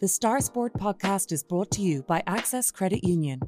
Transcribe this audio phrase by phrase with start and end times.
[0.00, 3.40] The Star Sport podcast is brought to you by Access Credit Union.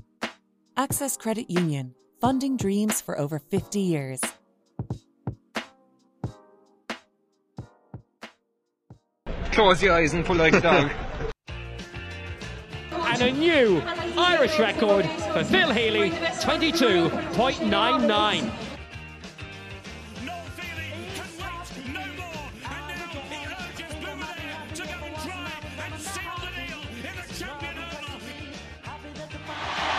[0.77, 4.21] Access Credit Union, funding dreams for over 50 years.
[9.53, 10.91] Close your eyes and pull like a dog.
[12.93, 13.81] and a new
[14.17, 18.51] Irish record for Phil Healy, 22.99.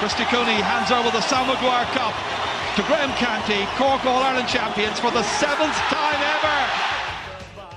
[0.02, 2.16] Christy Cooney hands over the Sam Maguire Cup
[2.76, 7.70] to Graham Canty, Cork All Ireland champions for the seventh time ever.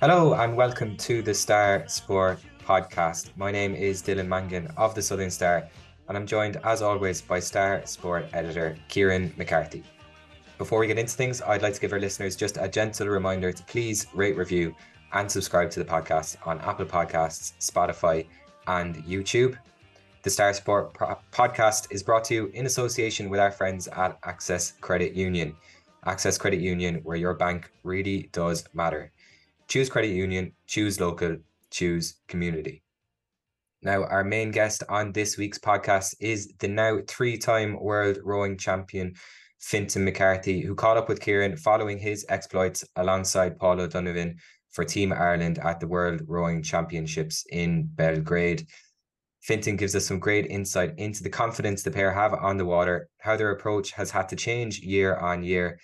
[0.00, 3.30] Hello and welcome to the Star Sport podcast.
[3.36, 5.68] My name is Dylan Mangan of the Southern Star,
[6.08, 9.84] and I'm joined as always by Star Sport editor Kieran McCarthy.
[10.58, 13.52] Before we get into things, I'd like to give our listeners just a gentle reminder
[13.52, 14.74] to please rate, review,
[15.12, 18.26] and subscribe to the podcast on Apple Podcasts, Spotify,
[18.66, 19.56] and YouTube.
[20.22, 20.92] The Star Sport
[21.32, 25.56] podcast is brought to you in association with our friends at Access Credit Union.
[26.04, 29.12] Access Credit Union, where your bank really does matter.
[29.66, 31.38] Choose credit union, choose local,
[31.70, 32.82] choose community.
[33.80, 38.58] Now, our main guest on this week's podcast is the now three time world rowing
[38.58, 39.14] champion,
[39.58, 44.36] Fintan McCarthy, who caught up with Kieran following his exploits alongside Paul O'Donovan
[44.70, 48.66] for Team Ireland at the World Rowing Championships in Belgrade.
[49.40, 53.08] Fintan gives us some great insight into the confidence the pair have on the water,
[53.20, 55.78] how their approach has had to change year on year,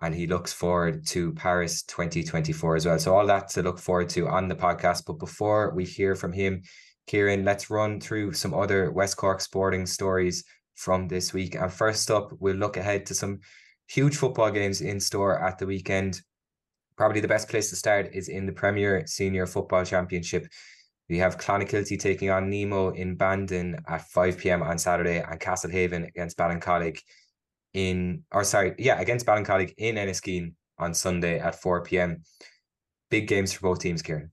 [0.00, 2.98] and he looks forward to Paris 2024 as well.
[2.98, 5.04] So all that to look forward to on the podcast.
[5.06, 6.62] But before we hear from him,
[7.06, 11.54] Kieran, let's run through some other West Cork sporting stories from this week.
[11.54, 13.40] And first up, we'll look ahead to some
[13.88, 16.20] huge football games in store at the weekend.
[16.96, 20.46] Probably the best place to start is in the Premier Senior Football Championship.
[21.08, 24.62] We have Clonakilty taking on Nemo in Bandon at 5 p.m.
[24.62, 27.00] on Saturday and Castlehaven against Ballincollig
[27.74, 32.22] in or sorry, yeah, against Ballincollig in Enniskeane on Sunday at 4 p.m.
[33.10, 34.30] Big games for both teams, Kieran.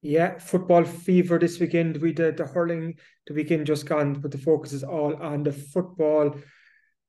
[0.00, 1.98] Yeah, football fever this weekend.
[1.98, 2.94] We did the hurling
[3.26, 6.36] the weekend just gone, but the focus is all on the football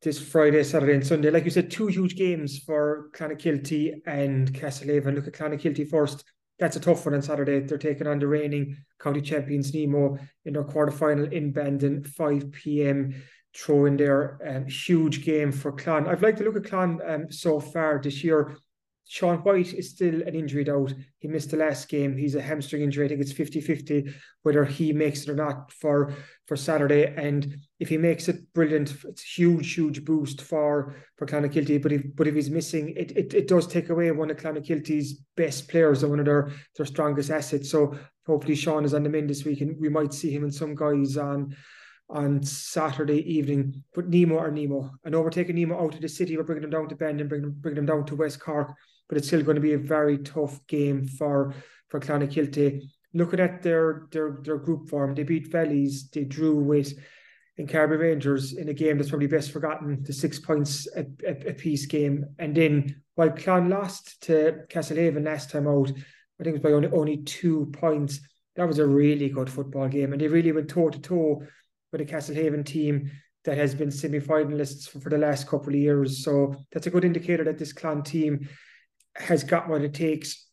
[0.01, 1.29] this Friday, Saturday, and Sunday.
[1.29, 5.15] Like you said, two huge games for Clonakilty and Castlehaven.
[5.15, 6.23] Look at Clonakilty first.
[6.57, 7.59] That's a tough one on Saturday.
[7.59, 12.51] They're taking on the reigning county champions Nemo in their quarter final in Bandon, 5
[12.51, 13.13] p.m
[13.55, 14.37] throw in there.
[14.45, 16.07] Um, huge game for Clan.
[16.07, 18.57] I've liked to look at Clan um, so far this year.
[19.07, 20.93] Sean White is still an injury out.
[21.19, 22.17] He missed the last game.
[22.17, 23.05] He's a hamstring injury.
[23.05, 24.11] I think it's 50-50
[24.41, 26.13] whether he makes it or not for,
[26.47, 27.13] for Saturday.
[27.15, 28.95] And if he makes it, brilliant.
[29.05, 31.81] It's a huge, huge boost for, for Clonakilty.
[31.81, 35.21] But if but if he's missing, it, it, it does take away one of Clonakilty's
[35.37, 37.69] best players and one of their, their strongest assets.
[37.69, 40.53] So hopefully Sean is on the mend this week and we might see him and
[40.53, 41.55] some guys on
[42.09, 43.83] on Saturday evening.
[43.93, 44.91] But Nemo or Nemo.
[45.05, 47.27] I know we're taking Nemo out of the city, we're bringing them down to Bandon
[47.27, 48.75] bringing, bringing them down to West Cork,
[49.07, 51.53] but it's still going to be a very tough game for,
[51.89, 52.81] for Clonakilty.
[53.13, 56.93] Looking at their, their, their group form, they beat Valleys, they drew with
[57.57, 61.49] in Carbery Rangers in a game that's probably best forgotten, the six points a, a,
[61.49, 62.25] a piece game.
[62.37, 66.71] And then while Clan lost to Castlehaven last time out, I think it was by
[66.71, 68.19] only, only two points.
[68.57, 70.11] That was a really good football game.
[70.11, 71.43] And they really went toe to toe
[71.91, 73.09] with a Castlehaven team
[73.45, 76.23] that has been semi-finalists for, for, the last couple of years.
[76.23, 78.49] So that's a good indicator that this clan team
[79.15, 80.47] has got what it takes.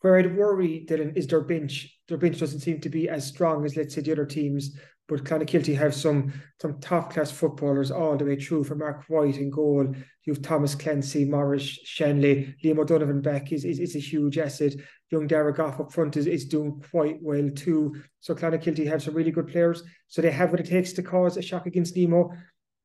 [0.00, 1.98] Where I'd worry, Dylan, is their bench.
[2.08, 4.76] Their bench doesn't seem to be as strong as, let's say, the other teams.
[5.06, 9.36] But Clonakilty have some some top class footballers all the way through from Mark White
[9.36, 9.94] in goal.
[10.24, 14.72] You've Thomas Clancy, Maurice Shanley, Liam O'Donovan back is, is, is a huge asset.
[15.10, 17.94] Young Dara Goff up front is, is doing quite well too.
[18.20, 19.82] So Clonakilty have some really good players.
[20.08, 22.30] So they have what it takes to cause a shock against Nemo.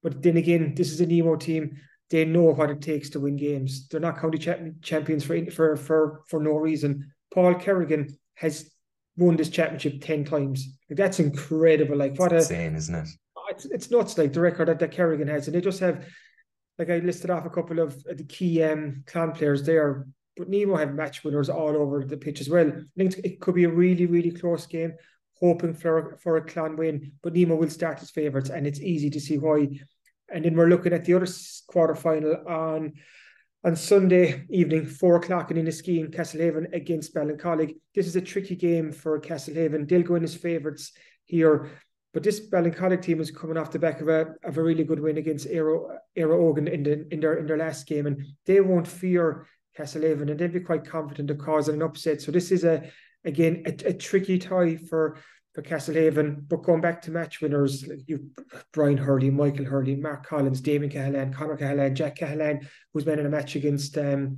[0.04, 1.78] But then again, this is a Nemo team.
[2.10, 3.88] They know what it takes to win games.
[3.88, 4.40] They're not county
[4.82, 7.12] champions for for for for no reason.
[7.34, 8.72] Paul Kerrigan has
[9.16, 10.68] won this championship 10 times.
[10.90, 11.98] Like that's incredible.
[11.98, 13.10] Like what it's a insane, isn't it?
[13.50, 15.48] It's, it's nuts like the record that, that Kerrigan has.
[15.48, 16.06] And they just have
[16.80, 20.08] like I listed off a couple of the key um clan players there,
[20.38, 22.70] but Nemo have match winners all over the pitch as well.
[22.70, 24.94] I think it could be a really, really close game,
[25.40, 29.10] hoping for for a clan win, but Nemo will start as favourites, and it's easy
[29.12, 29.68] to see why.
[30.34, 31.28] And then we're looking at the other
[31.68, 32.94] quarter final on
[33.66, 37.76] on Sunday evening, four o'clock in Enniskeane, Castlehaven against Ballincollig.
[37.94, 39.88] This is a tricky game for Castlehaven.
[39.88, 40.94] They'll go in as favourites
[41.26, 41.70] here.
[42.14, 45.02] But this Ballincollig team is coming off the back of a, of a really good
[45.02, 48.08] win against Éire Óg in, the, in, their, in their last game.
[48.08, 49.46] And they won't fear
[49.78, 52.22] Castlehaven and they'll be quite confident of causing an upset.
[52.22, 52.90] So this is a
[53.26, 55.18] again a, a tricky tie for
[55.60, 56.48] for Castlehaven.
[56.48, 58.30] But going back to match winners, you
[58.72, 63.26] Brian Hurley, Michael Hurley, Mark Collins, Damien Cahalane, Conor Cahalane, Jack Cahalane, who's been in
[63.26, 64.38] a match against um,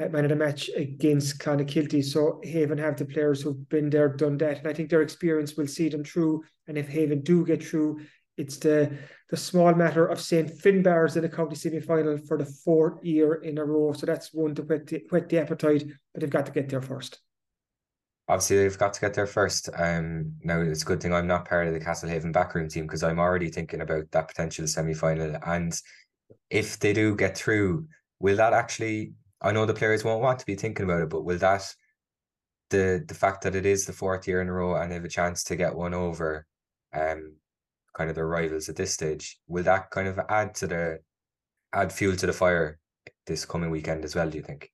[0.00, 2.04] uh, man a match against Clonakilty.
[2.04, 5.56] So Haven have the players who've been there, done that, and I think their experience
[5.56, 6.42] will see them through.
[6.66, 8.00] And if Haven do get through,
[8.38, 8.96] it's the
[9.28, 13.34] the small matter of St Finbarrs in the county semi final for the fourth year
[13.34, 13.92] in a row.
[13.92, 16.82] So that's one to whet the, whet the appetite, but they've got to get there
[16.82, 17.20] first.
[18.28, 19.68] Obviously, they've got to get there first.
[19.76, 23.02] Um, now it's a good thing I'm not part of the Castlehaven backroom team because
[23.02, 25.36] I'm already thinking about that potential semi final.
[25.44, 25.78] And
[26.50, 27.86] if they do get through,
[28.20, 31.24] will that actually I know the players won't want to be thinking about it, but
[31.24, 31.74] will that
[32.70, 35.04] the the fact that it is the fourth year in a row and they have
[35.04, 36.46] a chance to get one over
[36.94, 37.34] um
[37.94, 40.98] kind of their rivals at this stage, will that kind of add to the
[41.72, 42.78] add fuel to the fire
[43.26, 44.70] this coming weekend as well, do you think?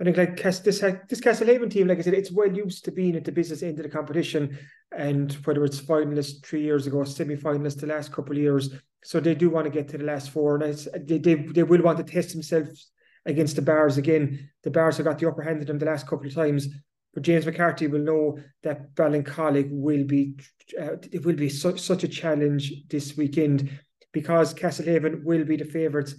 [0.00, 3.16] I think like this this Castlehaven team, like I said, it's well used to being
[3.16, 4.56] at the business end of the competition,
[4.96, 8.70] and whether it's finalists three years ago, semi-finalists the last couple of years,
[9.02, 10.74] so they do want to get to the last four, and
[11.06, 12.90] they they they will want to test themselves
[13.26, 14.50] against the Bars again.
[14.62, 16.68] The Bars have got the upper hand of them the last couple of times,
[17.12, 20.36] but James McCarthy will know that Ballincollig will be
[20.80, 23.68] uh, it will be such such a challenge this weekend
[24.12, 26.14] because Castlehaven will be the favourites.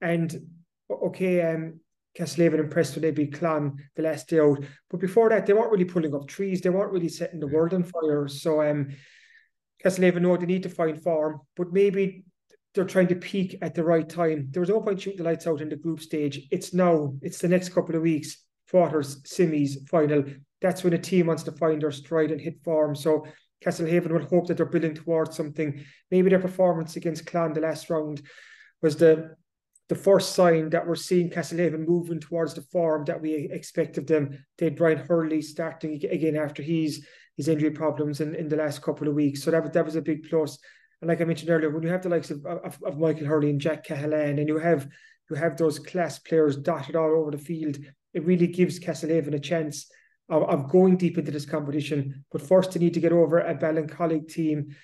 [0.00, 0.34] And
[0.88, 1.80] okay, um,
[2.18, 5.72] Castlehaven impressed when they beat Clan the last day out, but before that they weren't
[5.72, 6.60] really pulling up trees.
[6.60, 8.28] They weren't really setting the world on fire.
[8.28, 8.88] So um,
[9.84, 12.24] Castlehaven know they need to find form, but maybe
[12.74, 14.48] they're trying to peak at the right time.
[14.50, 16.46] There was no point shooting the lights out in the group stage.
[16.50, 20.24] It's now, it's the next couple of weeks, quarters, semis, final.
[20.60, 22.96] That's when a team wants to find their stride and hit form.
[22.96, 23.26] So
[23.64, 25.84] Castlehaven will hope that they're building towards something.
[26.10, 28.22] Maybe their performance against Clan the last round
[28.82, 29.36] was the
[29.88, 34.06] the first sign that we're seeing Castlehaven moving towards the form that we expect of
[34.06, 34.44] them.
[34.56, 38.80] They had Brian Hurley starting again after his his injury problems in, in the last
[38.80, 39.42] couple of weeks.
[39.42, 40.58] So that was that was a big plus.
[41.00, 43.50] And like I mentioned earlier, when you have the likes of, of, of Michael Hurley
[43.50, 44.88] and Jack Cahalane, and you have
[45.30, 47.76] you have those class players dotted all over the field,
[48.14, 49.90] it really gives Castlehaven a chance
[50.28, 52.24] of, of going deep into this competition.
[52.32, 54.74] But first, they need to get over a Ballincollig team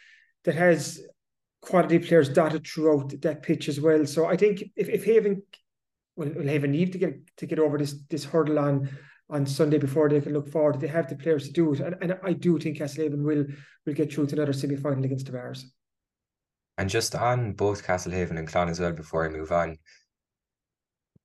[0.44, 1.00] that has
[1.62, 4.06] quality players dotted throughout that pitch as well.
[4.06, 5.42] So I think if, if Haven
[6.16, 8.88] will, will Haven need to get to get over this this hurdle on
[9.28, 11.80] on Sunday before they can look forward, they have the players to do it.
[11.80, 13.46] And, and I do think Castlehaven will
[13.86, 15.70] will get through to another semi final against the Barrs.
[16.78, 19.78] And just on both Castlehaven and Clan as well, before I move on,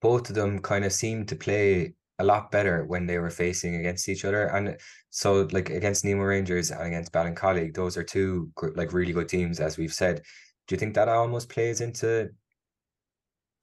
[0.01, 3.75] both of them kind of seem to play a lot better when they were facing
[3.75, 4.47] against each other.
[4.47, 4.77] And
[5.09, 9.59] so, like against Nemo Rangers and against Ballincollig, those are two like really good teams,
[9.59, 10.21] as we've said.
[10.67, 12.29] Do you think that almost plays into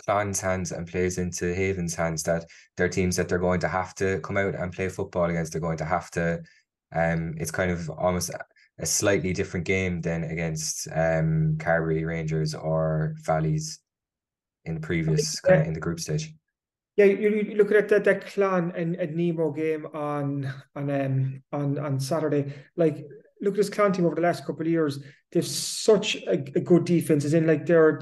[0.05, 2.45] Clan's hands and plays into Haven's hands that
[2.77, 5.53] they're teams that they're going to have to come out and play football against?
[5.53, 6.43] They're going to have to.
[6.95, 8.31] Um, it's kind of almost
[8.79, 13.79] a slightly different game than against um Carbery Rangers or Valleys
[14.65, 16.35] in the previous kind of in the group stage.
[16.97, 21.43] Yeah, you, you look at that that Clan and, and Nemo game on on um
[21.53, 22.53] on on Saturday.
[22.77, 23.07] Like
[23.41, 25.03] look at this Clan team over the last couple of years.
[25.31, 27.25] They've such a, a good defense.
[27.25, 28.01] As in, like they're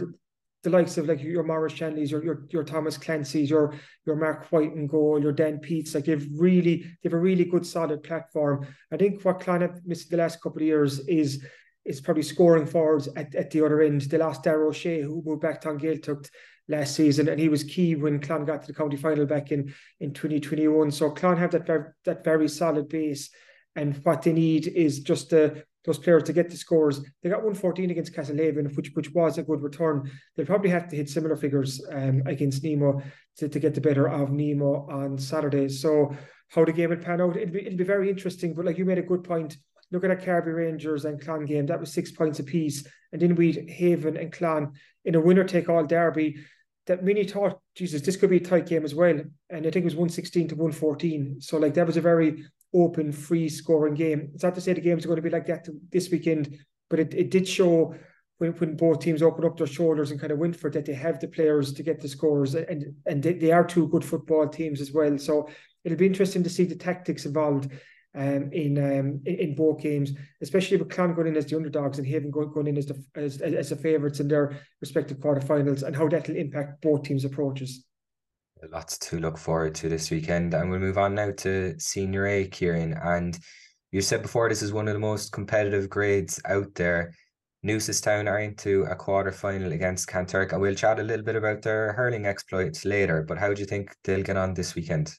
[0.63, 3.75] the likes of like your Maurice Shanley's, your your your Thomas Clancy's, your
[4.07, 7.65] your Mark White and goal, your Dan Peets, like they've really they've a really good
[7.65, 8.67] solid platform.
[8.93, 11.45] I think what Clan have missed the last couple of years is
[11.87, 14.03] is probably scoring forwards at, at the other end.
[14.03, 16.29] They lost Darrow O'Shea, who moved back to Gaeltacht
[16.71, 19.75] last season, and he was key when Clan got to the county final back in,
[19.99, 20.91] in 2021.
[20.91, 23.31] So Clan have that very, that very solid base,
[23.77, 27.01] and what they need is just the those players to get the scores.
[27.23, 30.11] They got 114 against Castlehaven, which which was a good return.
[30.37, 33.03] They'll probably have to hit similar figures um, against Nemo
[33.39, 35.69] to, to get the better of Nemo on Saturday.
[35.69, 36.15] So
[36.49, 38.55] how the game will pan out, it'll be, it'll be very interesting.
[38.55, 39.57] But like you made a good point,
[39.91, 41.67] look at Carbery Rangers and Clan game.
[41.67, 42.87] That was six points apiece.
[43.13, 44.73] And then we'd Haven and Clan
[45.05, 46.37] in a winner take all derby
[46.91, 49.21] that many thought, Jesus, this could be a tight game as well.
[49.49, 51.41] And I think it was 116 to 114.
[51.41, 52.43] So like that was a very
[52.75, 54.33] open, free scoring game.
[54.35, 56.99] It's not to say the games are going to be like that this weekend, but
[56.99, 57.95] it, it did show
[58.39, 60.85] when, when both teams open up their shoulders and kind of went for it that
[60.85, 64.05] they have the players to get the scores and and they, they are two good
[64.05, 65.17] football teams as well.
[65.17, 65.49] So
[65.85, 67.71] it'll be interesting to see the tactics involved
[68.15, 72.07] um, in, um, in, both games, especially with Clan going in as the underdogs and
[72.07, 76.09] Haven going, in as the as, as the favourites in their respective quarterfinals, and how
[76.09, 77.85] that will impact both teams' approaches
[78.73, 80.55] lots to look forward to this weekend.
[80.55, 82.95] And we'll move on now to Senior A, Kieran.
[83.03, 83.39] And
[83.91, 87.15] you said before this is one of the most competitive grades out there.
[87.65, 91.61] Newcestown are into a quarter final against Kanturk, and we'll chat a little bit about
[91.61, 93.23] their hurling exploits later.
[93.23, 95.15] But how do you think they'll get on this weekend?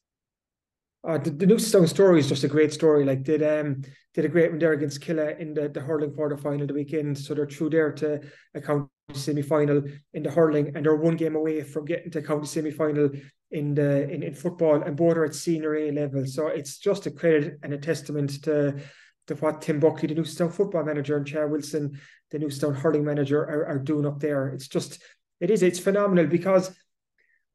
[1.08, 3.04] Uh, the, the Newcestown story is just a great story.
[3.06, 3.82] Like did um
[4.14, 7.18] did a great one there against Killeagh in the, the hurling quarter final the weekend.
[7.18, 8.22] So they're through there to
[8.54, 9.82] a county semi final
[10.14, 13.10] in the hurling, and they're one game away from getting to county semi final
[13.52, 16.26] in the in, in football, and both are at senior A level.
[16.26, 18.80] So it's just a credit and a testament to
[19.28, 22.00] to what Tim Buckley, the Newcestown football manager, and Chair Wilson,
[22.32, 24.50] the Newcestown hurling manager, are, are doing up there.
[24.50, 25.02] It's just
[25.40, 26.76] it is it's phenomenal because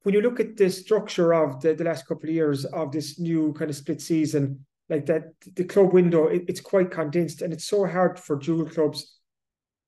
[0.06, 3.18] when you look at the structure of the, the last couple of years of this
[3.18, 7.52] new kind of split season, like that, the club window, it, it's quite condensed and
[7.52, 9.18] it's so hard for dual clubs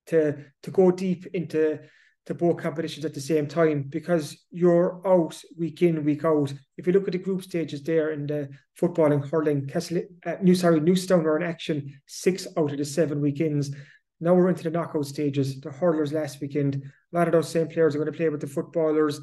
[0.06, 1.78] to to go deep into
[2.26, 6.52] to both competitions at the same time because you're out week in, week out.
[6.76, 10.34] If you look at the group stages there in the football and hurling, Castle, uh,
[10.42, 13.70] New sorry, Newcestown are in action six out of the seven weekends.
[14.18, 15.60] Now we're into the knockout stages.
[15.60, 16.82] The hurlers last weekend.
[17.12, 19.20] A lot of those same players are going to play with the footballers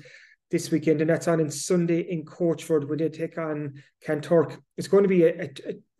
[0.52, 4.58] this weekend, and that's on in Sunday in Coachford when they take on Kanturk.
[4.78, 5.50] It's going to be a, a,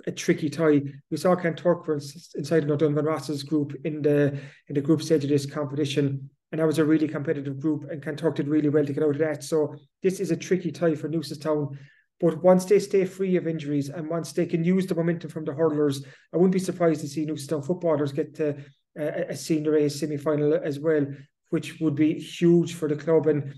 [0.08, 0.82] a tricky tie.
[1.10, 1.96] We saw Kanturk were
[2.36, 6.68] inside Dunvan Ross's group in the in the group stage of this competition, and that
[6.68, 9.44] was a really competitive group, and Kanturk did really well to get out of that.
[9.44, 11.78] So this is a tricky tie for Newcestown.
[12.22, 15.44] But once they stay free of injuries and once they can use the momentum from
[15.44, 18.56] the hurlers, I wouldn't be surprised to see Newcestown footballers get to
[18.98, 21.06] a, a senior A semi final as well,
[21.50, 23.28] which would be huge for the club.
[23.28, 23.54] And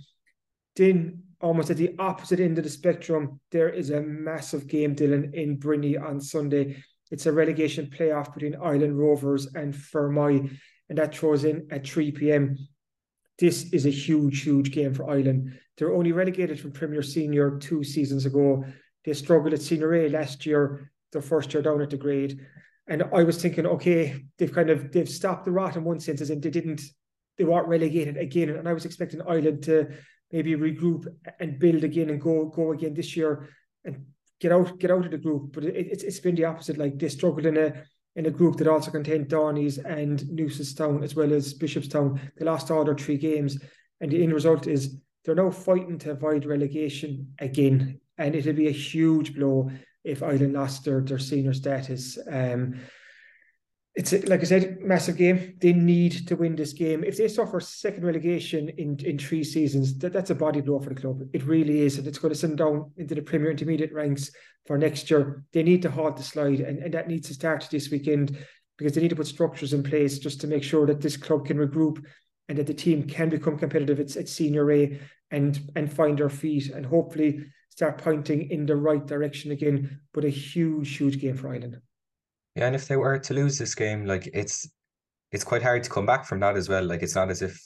[0.78, 5.34] then almost at the opposite end of the spectrum, there is a massive game, Dylan,
[5.34, 6.84] in Brinny on Sunday.
[7.12, 10.58] It's a relegation playoff between Ilen Rovers and Fermoy,
[10.90, 12.58] and that throws in at 3 p.m.
[13.40, 15.58] This is a huge, huge game for Ilen.
[15.78, 18.66] They're only relegated from Premier Senior two seasons ago.
[19.06, 22.40] They struggled at Senior A last year, their first year down at the grade.
[22.88, 26.22] And I was thinking, okay, they've kind of they've stopped the rot in one sense,
[26.22, 26.82] in they didn't
[27.38, 28.50] they weren't relegated again.
[28.50, 29.90] And I was expecting Ilen to
[30.32, 31.08] maybe regroup
[31.40, 33.50] and build again and go go again this year
[33.86, 34.06] and
[34.40, 35.54] get out get out of the group.
[35.54, 36.78] But it, it's it's been the opposite.
[36.78, 37.84] Like they struggled in a
[38.16, 42.20] in a group that also contained Donny's and Newcestown as well as Bishopstown.
[42.38, 43.58] They lost all their three games,
[44.02, 48.70] and the end result is they're now fighting to avoid relegation again, and it'll be
[48.70, 49.70] a huge blow
[50.04, 52.18] if Ilen lost their, their senior status.
[52.32, 52.80] Um,
[53.98, 55.56] it's like I said, massive game.
[55.60, 57.04] They need to win this game.
[57.04, 60.90] If they suffer second relegation in, in three seasons, that, that's a body blow for
[60.94, 61.22] the club.
[61.34, 61.98] It really is.
[61.98, 64.30] And it's going to send them down into the Premier Intermediate ranks
[64.68, 65.44] for next year.
[65.52, 68.38] They need to halt the slide, and, and that needs to start this weekend
[68.78, 71.48] because they need to put structures in place just to make sure that this club
[71.48, 71.98] can regroup
[72.50, 75.00] and that the team can become competitive at, at senior A
[75.32, 80.02] and and find their feet and hopefully start pointing in the right direction again.
[80.14, 81.82] But a huge, huge game for Ilen.
[82.58, 84.68] Yeah, and if they were to lose this game, like it's
[85.32, 86.84] it's quite hard to come back from that as well.
[86.84, 87.62] Like it's not as if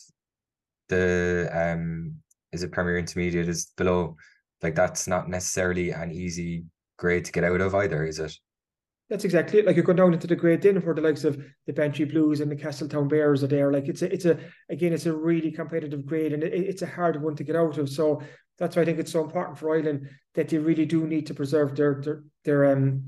[0.90, 2.16] the um
[2.52, 4.18] is it Premier Intermediate is below.
[4.62, 6.66] Like that's not necessarily an easy
[6.98, 8.38] grade to get out of either, is it?
[9.10, 9.66] That's exactly it.
[9.66, 12.42] Like you go down into the grade then for the likes of the Bantry Blues
[12.42, 13.72] and the Castletown Bears are there.
[13.72, 14.38] Like it's a, it's a
[14.70, 17.78] again, it's a really competitive grade and it, it's a hard one to get out
[17.78, 17.88] of.
[17.88, 18.22] So
[18.58, 21.34] that's why I think it's so important for Ilen that they really do need to
[21.34, 23.06] preserve their their their um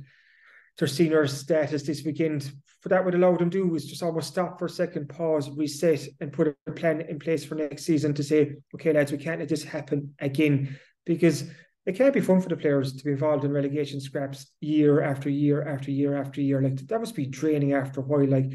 [0.77, 2.51] their senior status this weekend.
[2.81, 5.49] For that would allow them to do is just almost stop for a second, pause,
[5.49, 9.17] reset, and put a plan in place for next season to say, okay, lads, we
[9.17, 10.77] can't let this happen again.
[11.05, 11.45] Because
[11.85, 15.29] it can't be fun for the players to be involved in relegation scraps year after
[15.29, 16.61] year after year after year.
[16.61, 18.27] Like that must be draining after a while.
[18.27, 18.51] Like,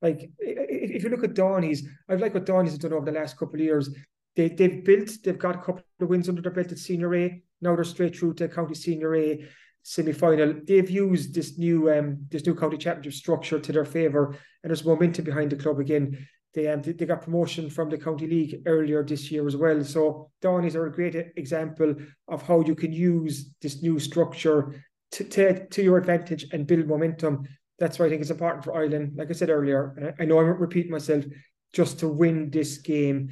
[0.00, 3.56] like if you look at Donny's, I've like what Donny's done over the last couple
[3.56, 3.94] of years.
[4.36, 7.42] They they've built, they've got a couple of wins under their belt at senior A.
[7.60, 9.46] Now they're straight through to county senior A
[9.82, 10.54] semi-final.
[10.64, 14.84] They've used this new um this new county championship structure to their favour, and there's
[14.84, 16.26] momentum behind the club again.
[16.54, 19.82] They um they, got promotion from the county league earlier this year as well.
[19.84, 21.94] So Donny's are a great example
[22.28, 24.74] of how you can use this new structure
[25.12, 27.46] to to, to your advantage and build momentum.
[27.78, 29.12] That's why I think it's important for Ilen.
[29.16, 31.24] Like I said earlier, and I, know I'm repeating myself,
[31.72, 33.30] just to win this game,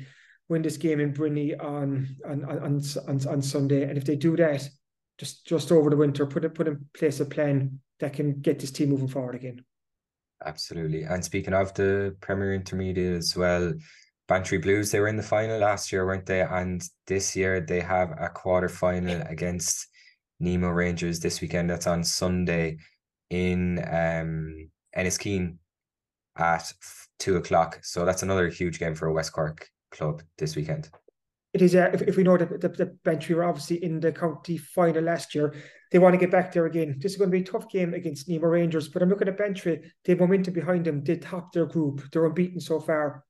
[0.49, 3.83] win this game in Brinny on on on on, on Sunday.
[3.85, 4.69] And if they do that,
[5.21, 8.59] just just over the winter, put it put in place a plan that can get
[8.59, 9.63] this team moving forward again.
[10.45, 11.03] Absolutely.
[11.03, 13.75] And speaking of the Premier Intermediate as well,
[14.27, 16.41] Bantry Blues, they were in the final last year, weren't they?
[16.41, 19.87] And this year they have a quarter final against
[20.41, 21.69] Nemo Rangers this weekend.
[21.69, 22.79] That's on Sunday
[23.29, 25.59] in um Enniskeane
[26.39, 26.73] at
[27.19, 27.81] two o'clock.
[27.83, 30.89] So that's another huge game for a West Cork club this weekend
[31.53, 34.13] it is uh, if, if we know that the, the Bantry were obviously in the
[34.13, 35.55] county final last year,
[35.91, 36.97] they want to get back there again.
[37.01, 39.37] This is going to be a tough game against Nemo Rangers, but I'm looking at
[39.37, 39.93] Bantry.
[40.05, 41.03] They have momentum behind them.
[41.03, 42.03] They top their group.
[42.13, 43.25] They're unbeaten so far.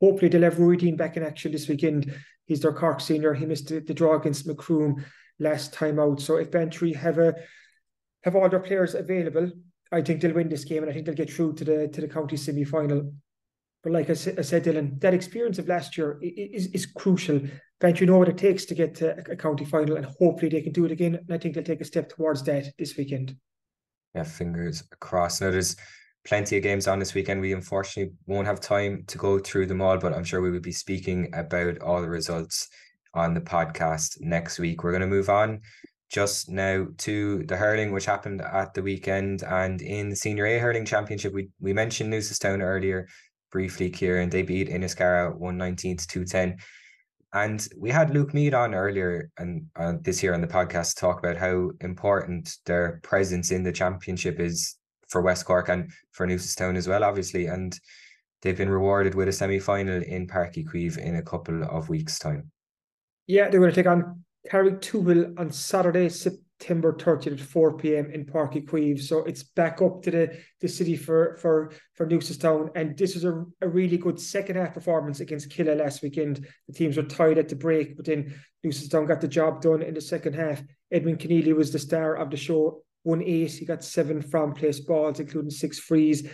[0.00, 2.12] Hopefully, they'll have Roy Dean back in action this weekend.
[2.44, 3.32] He's their Cork senior.
[3.32, 5.02] He missed the, the draw against Macroom
[5.38, 6.20] last time out.
[6.20, 7.34] So if Bantry have a
[8.24, 9.50] have all their players available,
[9.90, 12.00] I think they'll win this game, and I think they'll get through to the to
[12.02, 13.12] the county semi final.
[13.82, 17.40] But like I, I, said, Dylan, that experience of last year is, is crucial.
[17.82, 20.72] you know what it takes to get to a county final, and hopefully they can
[20.72, 21.14] do it again.
[21.14, 23.36] And I think they'll take a step towards that this weekend.
[24.14, 25.40] Yeah, fingers crossed.
[25.40, 25.76] Now there's
[26.26, 27.40] plenty of games on this weekend.
[27.40, 30.60] We unfortunately won't have time to go through them all, but I'm sure we will
[30.60, 32.68] be speaking about all the results
[33.14, 34.82] on the podcast next week.
[34.82, 35.60] We're going to move on
[36.10, 39.42] just now to the hurling, which happened at the weekend.
[39.42, 43.08] And in the Senior A Hurling Championship, we, we mentioned Newcestown earlier
[43.50, 44.30] briefly, Kieran.
[44.30, 46.58] They beat Inniscarra 119 to 210.
[47.32, 51.00] And we had Luke Meade on earlier and uh, this year on the podcast to
[51.00, 54.76] talk about how important their presence in the championship is
[55.08, 57.46] for West Cork and for Newcestown as well, obviously.
[57.46, 57.78] And
[58.42, 62.18] they've been rewarded with a semi final in Uí Chaoimh in a couple of weeks'
[62.18, 62.50] time.
[63.26, 66.08] Yeah, they're going to take on Carrigtwohill on Saturday,
[66.66, 68.10] September 30th at 4 p.m.
[68.10, 69.00] in Páirc Uí Chaoimh.
[69.00, 72.70] So it's back up to the, the city for for for Newcestown.
[72.74, 76.44] And this was a, a really good second half performance against Killeagh last weekend.
[76.66, 79.94] The teams were tied at the break, but then Newcestown got the job done in
[79.94, 80.60] the second half.
[80.90, 83.52] Edwin Keneally was the star of the show, won eight.
[83.52, 86.28] He got seven from place balls, including six frees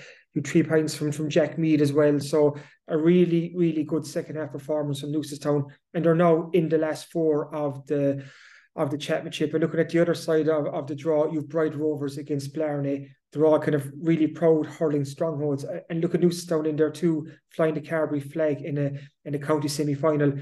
[0.47, 2.19] three points from from Jack Meade as well.
[2.21, 2.57] So
[2.89, 7.13] a really really good second half performance from Newcestown, and they're now in the last
[7.13, 8.25] four of the
[8.77, 9.53] of the championship.
[9.53, 13.09] And looking at the other side of, of the draw, you've Bride Rovers against Blarney.
[13.33, 15.65] They're all kind of really proud hurling strongholds.
[15.89, 18.93] And look at Newcestown in there too, flying the Carbery flag in a
[19.25, 20.33] in a county semi final.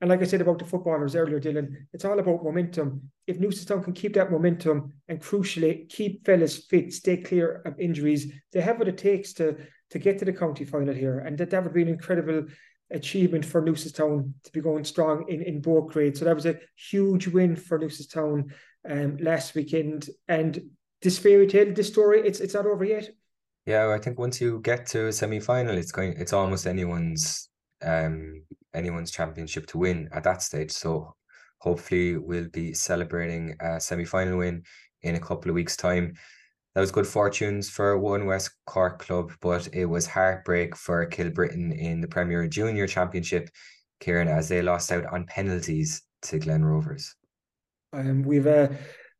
[0.00, 3.10] And like I said about the footballers earlier, Dylan, it's all about momentum.
[3.26, 8.32] If Newcestown can keep that momentum and crucially keep fellas fit, stay clear of injuries,
[8.52, 9.56] they have what it takes to
[9.90, 11.20] to get to the county final here.
[11.20, 12.44] And that, that would be an incredible
[12.90, 16.18] achievement for Newcestown to be going strong in, in both grades.
[16.18, 18.50] So that was a huge win for Newcestown
[18.88, 20.08] um, last weekend.
[20.28, 20.60] And
[21.02, 23.10] this fairy tale, this story, it's it's not over yet.
[23.66, 27.48] Yeah, I think once you get to a semi final, it's going it's almost anyone's
[27.82, 28.42] um
[28.74, 30.72] anyone's championship to win at that stage.
[30.72, 31.14] So
[31.58, 34.62] hopefully we'll be celebrating a semi-final win
[35.02, 36.14] in a couple of weeks' time.
[36.78, 41.76] That was good fortunes for one West Cork club, but it was heartbreak for Kilbrittain
[41.76, 43.50] in the Premier Junior Championship,
[43.98, 47.16] Kieran, as they lost out on penalties to Glen Rovers.
[47.92, 48.68] Um, we've uh,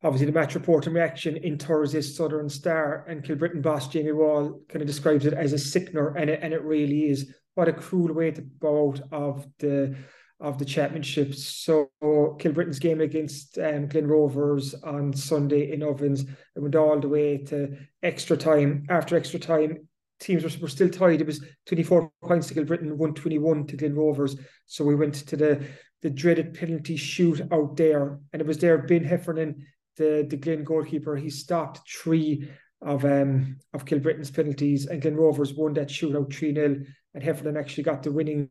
[0.01, 4.61] obviously the match report and reaction in Thursday's Southern Star, and Kilbrittain boss Jamie Wall
[4.69, 7.73] kind of describes it as a sickener, and it, and it really is what a
[7.73, 9.97] cruel way to bow out of the
[10.39, 11.33] of the championship.
[11.35, 17.09] So Kilbrittain's game against um, Glen Rovers on Sunday in Ovens it went all the
[17.09, 18.85] way to extra time.
[18.89, 19.87] After extra time,
[20.19, 21.21] teams were, were still tied.
[21.21, 24.37] It was 24 points to Kilbrittain, 121 to Glen Rovers.
[24.65, 25.65] So we went to the
[26.01, 28.19] the dreaded penalty shoot out there.
[28.31, 29.65] And it was there Ben Heffernan,
[29.97, 32.49] the, the Glen goalkeeper, he stopped three
[32.81, 37.83] of um of Kilbrittain's penalties and Glen Rovers won that shootout 3-0 and Heffernan actually
[37.83, 38.49] got the winning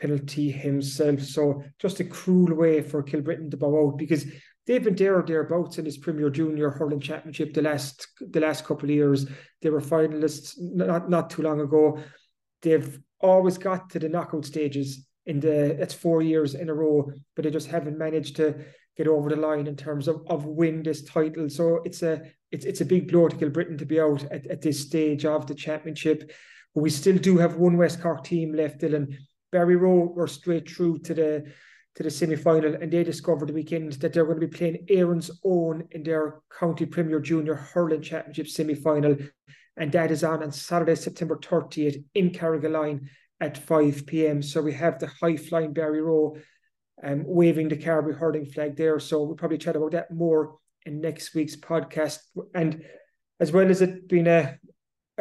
[0.00, 1.20] penalty himself.
[1.22, 4.26] So just a cruel way for Kilbrittain to bow out because
[4.66, 8.64] they've been there or thereabouts in this Premier Junior Hurling Championship the last the last
[8.64, 9.26] couple of years.
[9.60, 11.98] They were finalists not not too long ago.
[12.62, 17.10] They've always got to the knockout stages in the it's four years in a row,
[17.34, 18.64] but they just haven't managed to
[18.96, 21.48] get over the line in terms of, of win this title.
[21.48, 24.62] So it's a it's it's a big blow to Kilbrittain to be out at, at
[24.62, 26.30] this stage of the championship.
[26.74, 29.14] But we still do have one West Cork team left, Dylan.
[29.52, 31.52] Barryroe were straight through to the
[31.94, 34.86] to the semi final, and they discovered the weekend that they're going to be playing
[34.88, 39.16] Erin's Own in their County Premier Junior Hurling Championship semi final,
[39.76, 43.08] and that is on on Saturday, September 30th in Carrigaline
[43.40, 44.42] at 5 p.m.
[44.42, 46.40] So we have the high flying Barryroe
[47.02, 48.98] um, waving the Carbery hurling flag there.
[49.00, 52.18] So we'll probably chat about that more in next week's podcast.
[52.54, 52.84] And
[53.40, 54.58] as well as it being a,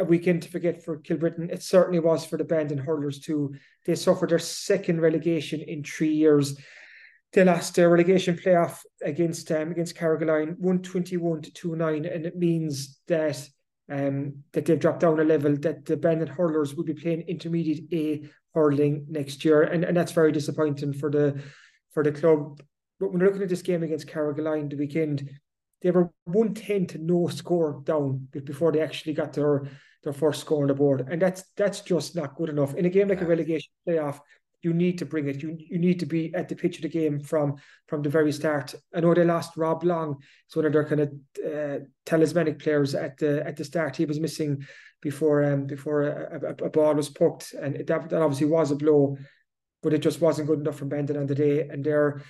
[0.01, 1.51] a weekend to forget for Kilbrittain.
[1.51, 3.55] It certainly was for the Bandon Hurlers too.
[3.85, 6.59] They suffered their second relegation in three years.
[7.33, 12.99] They lost their relegation playoff against um, against Carrigaline, 121 to 29, and it means
[13.07, 13.47] that
[13.89, 17.85] um, that they've dropped down a level, that the Bandon Hurlers will be playing intermediate
[17.93, 19.63] A hurling next year.
[19.63, 21.41] And, and that's very disappointing for the
[21.93, 22.61] for the club.
[22.99, 25.29] But when you're looking at this game against Carrigaline the weekend,
[25.81, 29.67] they were 110 to no score down before they actually got their
[30.03, 31.07] their first score on the board.
[31.09, 32.73] And that's that's just not good enough.
[32.75, 34.19] In a game like a relegation playoff,
[34.61, 35.41] you need to bring it.
[35.41, 37.55] You you need to be at the pitch of the game from
[37.87, 38.75] from the very start.
[38.93, 40.17] I know they lost Rob Long.
[40.45, 41.13] It's one of their kind of
[41.45, 43.95] uh, talismanic players at the at the start.
[43.95, 44.65] He was missing
[45.01, 48.75] before um before a, a, a ball was poked, and that, that obviously was a
[48.75, 49.17] blow,
[49.81, 51.67] but it just wasn't good enough from Bandon on the day.
[51.67, 52.21] And they're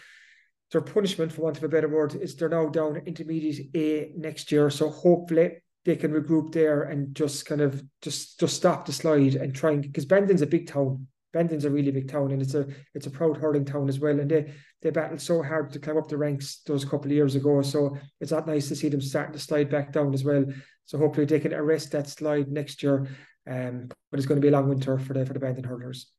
[0.72, 4.52] their punishment, for want of a better word, is they're now down intermediate A next
[4.52, 4.70] year.
[4.70, 9.36] So hopefully they can regroup there and just kind of just just stop the slide
[9.36, 11.08] and try and because Bandon's a big town.
[11.34, 14.20] Bandon's a really big town and it's a it's a proud hurling town as well.
[14.20, 17.36] And they they battled so hard to climb up the ranks those couple of years
[17.36, 17.62] ago.
[17.62, 20.46] So it's not nice to see them starting to slide back down as well.
[20.86, 23.08] So hopefully they can arrest that slide next year.
[23.50, 26.12] Um, but it's going to be a long winter for the for the Bandon hurlers.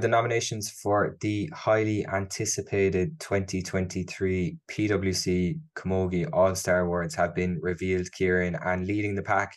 [0.00, 8.10] The nominations for the highly anticipated 2023 PwC Camogie All Star Awards have been revealed,
[8.12, 9.54] Kieran, and leading the pack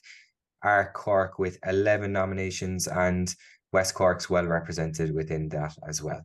[0.61, 3.33] are Cork with 11 nominations, and
[3.71, 6.21] West Cork's well represented within that as well.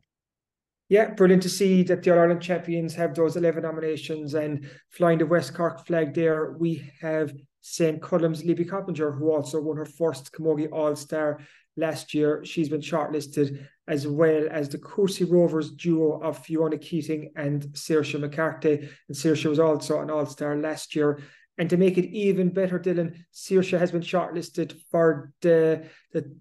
[0.89, 5.19] Yeah, brilliant to see that the All Ireland champions have those 11 nominations and flying
[5.19, 6.51] the West Cork flag there.
[6.59, 8.01] We have St.
[8.01, 11.39] Columb's Libby Coppinger, who also won her first Camogie All Star
[11.77, 12.43] last year.
[12.45, 18.19] She's been shortlisted as well as the Courcey Rovers duo of Fiona Keating and Saoirse
[18.19, 18.89] McCarthy.
[19.07, 21.19] And Saoirse was also an All Star last year.
[21.57, 26.35] And to make it even better, Dylan, Saoirse has been shortlisted for the, the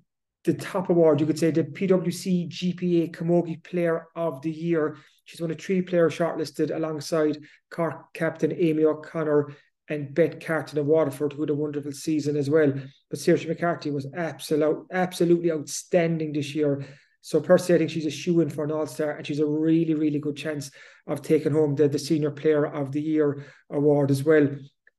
[0.45, 4.97] the top award, you could say the PwC GPA Camogie Player of the Year.
[5.25, 7.39] She's one of three players shortlisted alongside
[7.71, 9.55] Cork captain Amy O'Connor
[9.91, 12.73] and Beth Carton of Waterford, who had a wonderful season as well.
[13.11, 16.87] But Saoirse McCarthy was absolute, absolutely outstanding this year.
[17.21, 19.95] So personally, I think she's a shoe in for an All-Star, and she's a really,
[19.95, 20.71] really good chance
[21.07, 24.49] of taking home the, the Senior Player of the Year award as well.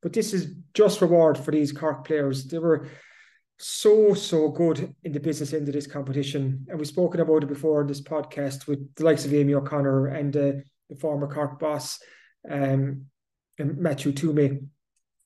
[0.04, 2.46] But this is just reward for these Cork players.
[2.46, 2.90] They were
[3.58, 6.66] so, so good in the business end of this competition.
[6.68, 10.08] And we've spoken about it before in this podcast with the likes of Amy O'Connor
[10.08, 10.52] and uh,
[10.90, 12.00] the former Cork boss,
[12.50, 13.06] um,
[13.58, 14.68] and Matthew Twomey.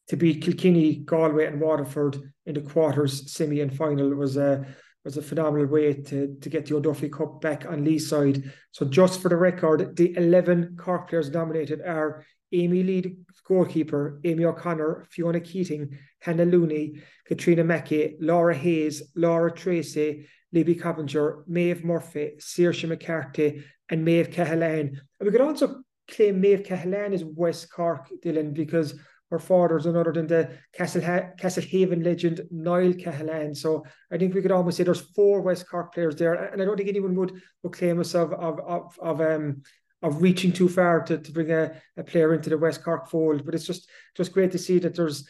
[0.09, 4.65] To beat Kilkenny, Galway, and Waterford in the quarters, semi, and final was a
[5.03, 8.51] was a phenomenal way to, to get the O'Duffy Cup back on Lee's side.
[8.71, 14.45] So, just for the record, the 11 Cork players nominated are Amy Lee, goalkeeper, Amy
[14.45, 22.33] O'Connor, Fiona Keating, Hannah Looney, Katrina Mackey, Laura Hayes, Laura Treacy, Libby Coppinger, Maeve Murphy,
[22.39, 24.97] Saoirse McCarthy, and Maeve Cahalane.
[25.19, 28.97] And we could also claim Maeve Cahalane as West Cork, Dylan, because
[29.31, 33.55] her father's other than the Castle ha- Castlehaven legend Niall Cahalane.
[33.55, 36.65] So I think we could almost say there's four West Cork players there, and I
[36.65, 39.63] don't think anyone would, would claim us of of of, of um
[40.01, 43.45] of reaching too far to, to bring a, a player into the West Cork fold.
[43.45, 45.27] But it's just just great to see that there's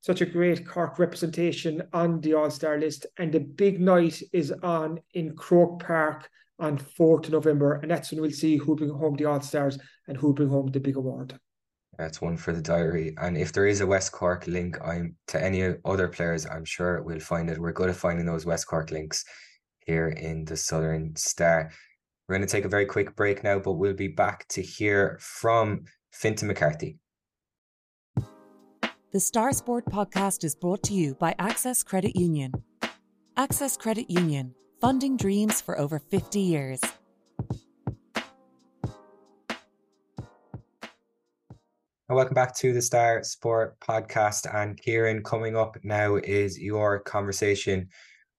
[0.00, 4.52] such a great Cork representation on the All Star list, and the big night is
[4.62, 6.28] on in Croke Park
[6.60, 10.16] on 4th November, and that's when we'll see who bring home the All Stars and
[10.16, 11.38] who bring home the big award.
[11.98, 13.14] That's one for the diary.
[13.18, 17.02] And if there is a West Cork link I'm to any other players, I'm sure
[17.02, 17.58] we'll find it.
[17.58, 19.24] We're good at finding those West Cork links
[19.84, 21.70] here in the Southern Star.
[22.28, 25.18] We're going to take a very quick break now, but we'll be back to hear
[25.20, 26.98] from Fintan McCarthy.
[29.10, 32.52] The Star Sport podcast is brought to you by Access Credit Union.
[33.36, 36.80] Access Credit Union, funding dreams for over 50 years.
[42.08, 44.46] And welcome back to the Star Sport podcast.
[44.54, 47.90] And Kieran, coming up now is your conversation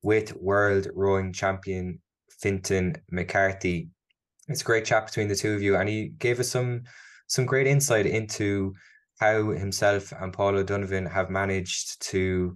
[0.02, 2.00] with world rowing champion
[2.32, 3.90] Fintan McCarthy.
[4.48, 6.82] It's a great chat between the two of you, and he gave us some
[7.28, 8.74] some great insight into
[9.20, 12.56] how himself and Paul O'Donovan have managed to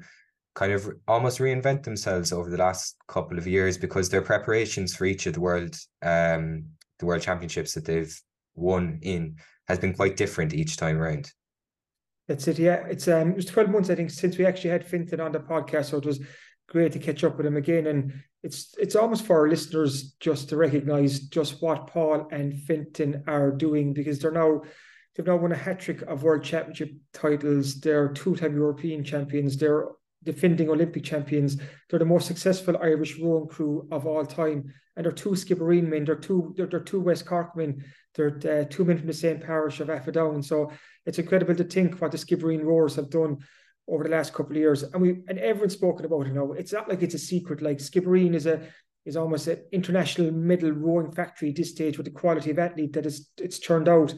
[0.55, 5.05] kind of almost reinvent themselves over the last couple of years because their preparations for
[5.05, 6.63] each of the world um
[6.97, 8.19] the world championships that they've
[8.55, 9.35] won in
[9.67, 11.31] has been quite different each time around.
[12.27, 12.59] That's it.
[12.59, 15.31] Yeah, it's um, it was twelve months I think since we actually had Fintan on
[15.31, 16.21] the podcast, so it was
[16.69, 17.87] great to catch up with him again.
[17.87, 23.23] And it's it's almost for our listeners just to recognise just what Paul and Fintan
[23.27, 24.61] are doing because they're now
[25.15, 27.79] they've now won a hat trick of world championship titles.
[27.79, 29.57] They're two-time European champions.
[29.57, 29.87] They're
[30.23, 31.57] defending Olympic champions.
[31.89, 36.05] They're the most successful Irish rowing crew of all time, and they're two Skibbereen men.
[36.05, 36.53] They're two.
[36.55, 37.83] They're, they're two West Cork men.
[38.15, 40.43] They're uh, two men from the same parish of Aughadown.
[40.43, 40.71] So
[41.05, 43.39] it's incredible to think what the Skibbereen rowers have done
[43.87, 46.53] over the last couple of years, and we and everyone's spoken about it now.
[46.53, 47.61] It's not like it's a secret.
[47.61, 48.61] Like Skibbereen is a
[49.05, 52.93] is almost an international medal rowing factory at this stage with the quality of athlete
[52.93, 54.13] that is it's turned out.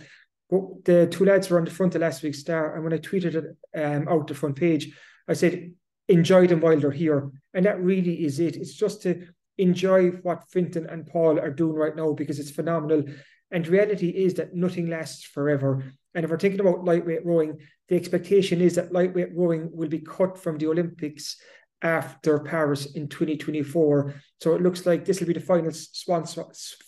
[0.49, 2.99] But the two lads were on the front of last week's star, and when I
[2.99, 4.95] tweeted it um, out the front page,
[5.27, 5.73] I said
[6.07, 7.31] enjoy them while they're here.
[7.53, 8.55] And that really is it.
[8.55, 13.05] It's just to enjoy what Fintan and Paul are doing right now because it's phenomenal.
[13.51, 15.83] And reality is that nothing lasts forever.
[16.13, 19.99] And if we're thinking about lightweight rowing, the expectation is that lightweight rowing will be
[19.99, 21.37] cut from the Olympics
[21.81, 24.15] after Paris in 2024.
[24.41, 26.25] So it looks like this will be the final swan,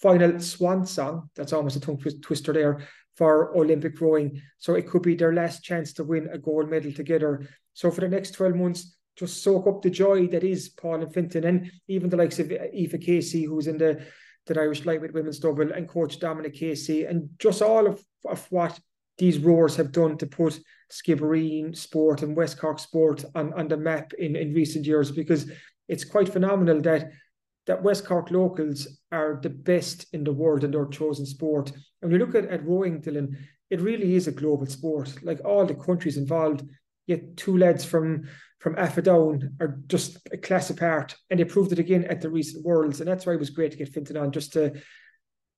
[0.02, 1.30] final swan song.
[1.36, 4.42] That's almost a tongue twister there for Olympic rowing.
[4.58, 7.48] So it could be their last chance to win a gold medal together.
[7.74, 11.14] So for the next 12 months, just soak up the joy that is Paul and
[11.14, 14.06] Fintan and even the likes of Eva Casey, who's in the,
[14.46, 18.80] the Irish lightweight women's double, and coach Dominic Casey, and just all of, of what
[19.18, 20.60] these rowers have done to put
[20.92, 25.52] Skibbereen sport and West Cork sport on, on the map in, in recent years because
[25.88, 27.12] it's quite phenomenal that
[27.66, 31.70] that West Cork locals are the best in the world in their chosen sport.
[32.02, 33.36] And when you look at, at rowing, Dylan,
[33.70, 35.22] it really is a global sport.
[35.22, 36.64] Like all the countries involved,
[37.08, 38.28] yet two lads from
[38.60, 41.16] from Aughadown are just a class apart.
[41.30, 43.00] And they proved it again at the recent Worlds.
[43.00, 44.74] And that's why it was great to get Fintan on just to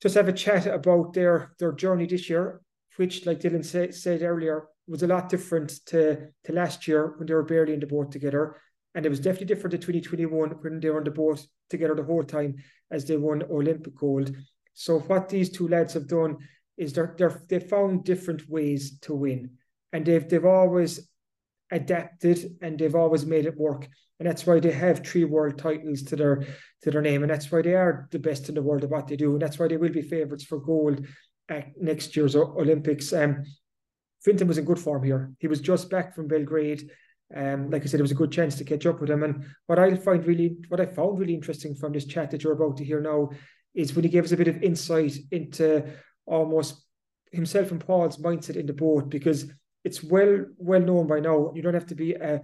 [0.02, 2.60] just have a chat about their their journey this year,
[2.96, 7.26] which, like Dylan say, said earlier, was a lot different to, to last year when
[7.26, 8.56] they were barely in the boat together.
[8.94, 12.02] And it was definitely different to 2021 when they were on the boat together the
[12.02, 12.56] whole time
[12.90, 14.34] as they won Olympic gold.
[14.74, 16.38] So what these two lads have done
[16.76, 19.50] is they're, they're they found different ways to win.
[19.92, 21.08] And they've they've always
[21.70, 23.88] adapted and they've always made it work.
[24.18, 26.44] And that's why they have three world titles to their
[26.82, 27.22] to their name.
[27.22, 29.32] And that's why they are the best in the world at what they do.
[29.32, 31.06] And that's why they will be favourites for gold
[31.48, 33.12] at next year's Olympics.
[33.12, 33.44] Um
[34.22, 35.32] Fintan was in good form here.
[35.38, 36.90] He was just back from Belgrade.
[37.34, 39.22] Um, like I said, it was a good chance to catch up with him.
[39.22, 42.52] And what I find really, what I found really interesting from this chat that you're
[42.52, 43.30] about to hear now
[43.74, 45.84] is when he gave us a bit of insight into
[46.26, 46.84] almost
[47.32, 49.46] himself and Paul's mindset in the boat because
[49.84, 51.52] it's well well known by now.
[51.54, 52.40] You don't have to be a,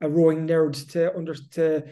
[0.00, 1.84] a rowing nerd to under to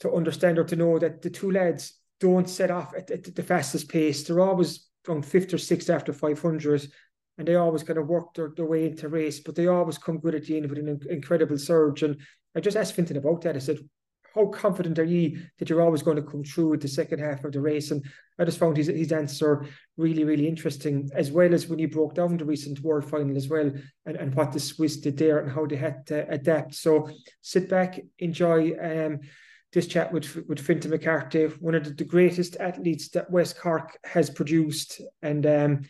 [0.00, 3.42] to understand or to know that the two lads don't set off at, at the
[3.42, 4.22] fastest pace.
[4.22, 6.88] They're always on fifth or sixth after 500
[7.38, 10.18] and they always kind of work their, their way into race, but they always come
[10.18, 12.02] good at the end with an incredible surge.
[12.02, 12.20] And
[12.54, 13.54] I just asked Fintan about that.
[13.54, 13.78] I said,
[14.34, 17.44] how confident are you that you're always going to come through with the second half
[17.44, 17.90] of the race?
[17.90, 18.04] And
[18.38, 22.14] I just found his, his answer really, really interesting, as well as when he broke
[22.14, 23.70] down the recent world final as well
[24.06, 26.74] and, and what the Swiss did there and how they had to adapt.
[26.74, 27.10] So
[27.40, 29.20] sit back, enjoy um,
[29.72, 33.98] this chat with, with Fintan McCarthy, one of the, the greatest athletes that West Cork
[34.04, 35.00] has produced.
[35.22, 35.80] And um,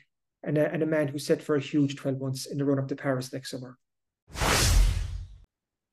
[0.42, 2.78] and a, and a man who set for a huge 12 months in the run
[2.78, 3.76] up to Paris next summer.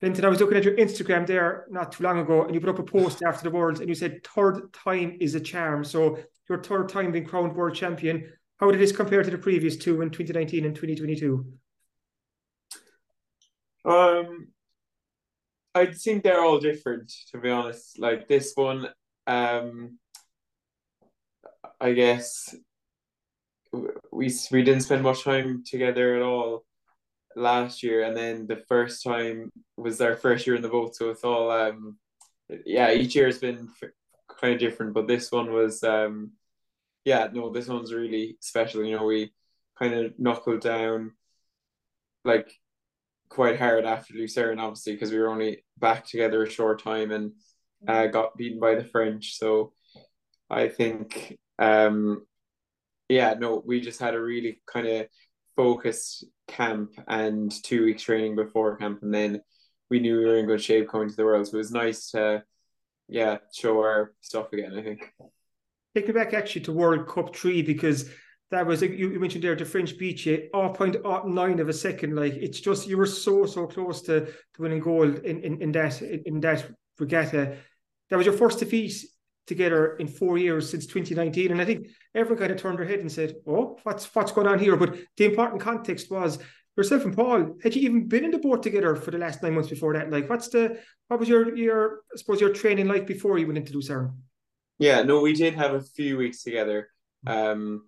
[0.02, 2.70] Fintan, I was looking at your Instagram there not too long ago, and you put
[2.70, 5.84] up a post after the Worlds, and you said third time is a charm.
[5.84, 6.18] So
[6.50, 8.32] your third time being crowned world champion.
[8.58, 11.46] How did this compare to the previous two in 2019 and 2022?
[13.86, 14.48] Um,
[15.74, 18.00] I think they're all different, to be honest.
[18.00, 18.88] Like this one,
[19.28, 19.98] um,
[21.80, 22.56] I guess
[24.12, 26.66] we we didn't spend much time together at all
[27.36, 31.10] last year, and then the first time was our first year in the boat, so
[31.10, 31.98] it's all um,
[32.66, 32.92] yeah.
[32.92, 33.70] Each year has been
[34.40, 36.32] kind of different, but this one was um,
[37.06, 38.84] yeah, no, this one's really special.
[38.84, 39.32] You know, we
[39.78, 41.12] kind of knuckled down
[42.24, 42.52] like
[43.30, 47.34] quite hard after Lucerne, obviously, because we were only back together a short time and
[47.88, 49.38] uh, got beaten by the French.
[49.38, 49.74] So
[50.50, 52.26] I think um,
[53.10, 55.08] yeah, no, we just had a really kind of
[55.56, 59.42] focused camp and two weeks training before camp, and then
[59.90, 61.48] we knew we were in good shape coming to the world.
[61.48, 62.44] So it was nice to,
[63.08, 64.78] yeah, show our stuff again.
[64.78, 65.14] I think.
[65.94, 68.10] Take me back actually to World Cup three because
[68.52, 71.74] that was you, mentioned there the French beach you oh point oh nine of a
[71.74, 72.16] second.
[72.16, 75.72] Like it's just you were so so close to, to winning gold in, in, in
[75.72, 76.66] that in that
[77.00, 77.58] regatta.
[78.10, 79.06] That was your first defeat
[79.48, 81.52] together in four years since 2019.
[81.52, 84.48] And I think everyone kind of turned their head and said, Oh, what's what's going
[84.48, 84.76] on here?
[84.76, 86.40] But the important context was
[86.76, 89.54] yourself and Paul, had you even been in the boat together for the last nine
[89.54, 90.12] months before that?
[90.12, 93.60] Like what's the what was your your I suppose your training like before you went
[93.60, 94.22] into Lucerne?
[94.78, 96.90] Yeah, no, we did have a few weeks together.
[97.28, 97.88] Um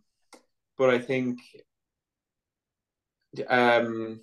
[0.78, 1.40] but I think
[3.48, 4.22] um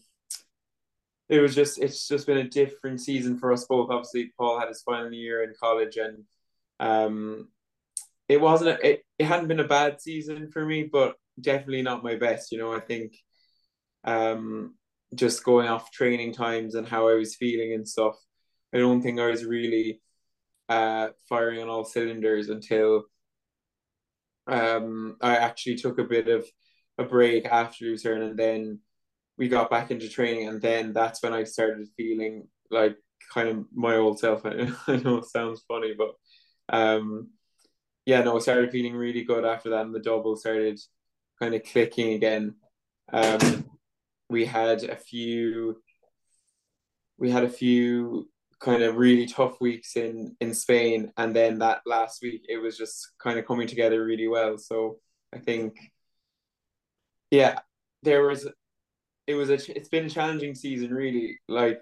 [1.29, 3.91] it was just it's just been a different season for us both.
[3.91, 6.25] Obviously, Paul had his final year in college and
[6.81, 7.49] um,
[8.29, 12.17] it wasn't it, it hadn't been a bad season for me, but definitely not my
[12.17, 12.53] best.
[12.53, 13.15] You know, I think
[14.05, 14.75] um,
[15.15, 18.15] just going off training times and how I was feeling and stuff.
[18.75, 20.01] I don't think I was really
[20.69, 23.05] uh, firing on all cylinders until
[24.47, 26.47] um, I actually took a bit of
[26.99, 28.81] a break after Lucerne, and then
[29.39, 32.97] we got back into training, and then that's when I started feeling like
[33.33, 34.45] kind of my old self.
[34.47, 36.15] I know it sounds funny, but
[36.69, 37.31] um,
[38.07, 40.81] yeah, no, started feeling really good after that, and the double started
[41.41, 42.55] kind of clicking again.
[43.13, 43.71] Um,
[44.29, 45.83] we had a few,
[47.19, 48.29] we had a few
[48.61, 52.77] kind of really tough weeks in in Spain, and then that last week it was
[52.77, 54.59] just kind of coming together really well.
[54.59, 54.99] So
[55.35, 55.77] I think,
[57.31, 57.61] yeah,
[58.03, 58.47] there was
[59.27, 61.81] it was a it's been a challenging season really like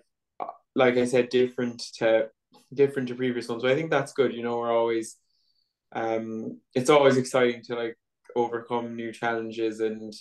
[0.74, 2.28] like I said different to
[2.74, 5.16] different to previous ones but I think that's good you know we're always
[5.92, 7.96] um it's always exciting to like
[8.34, 10.12] overcome new challenges and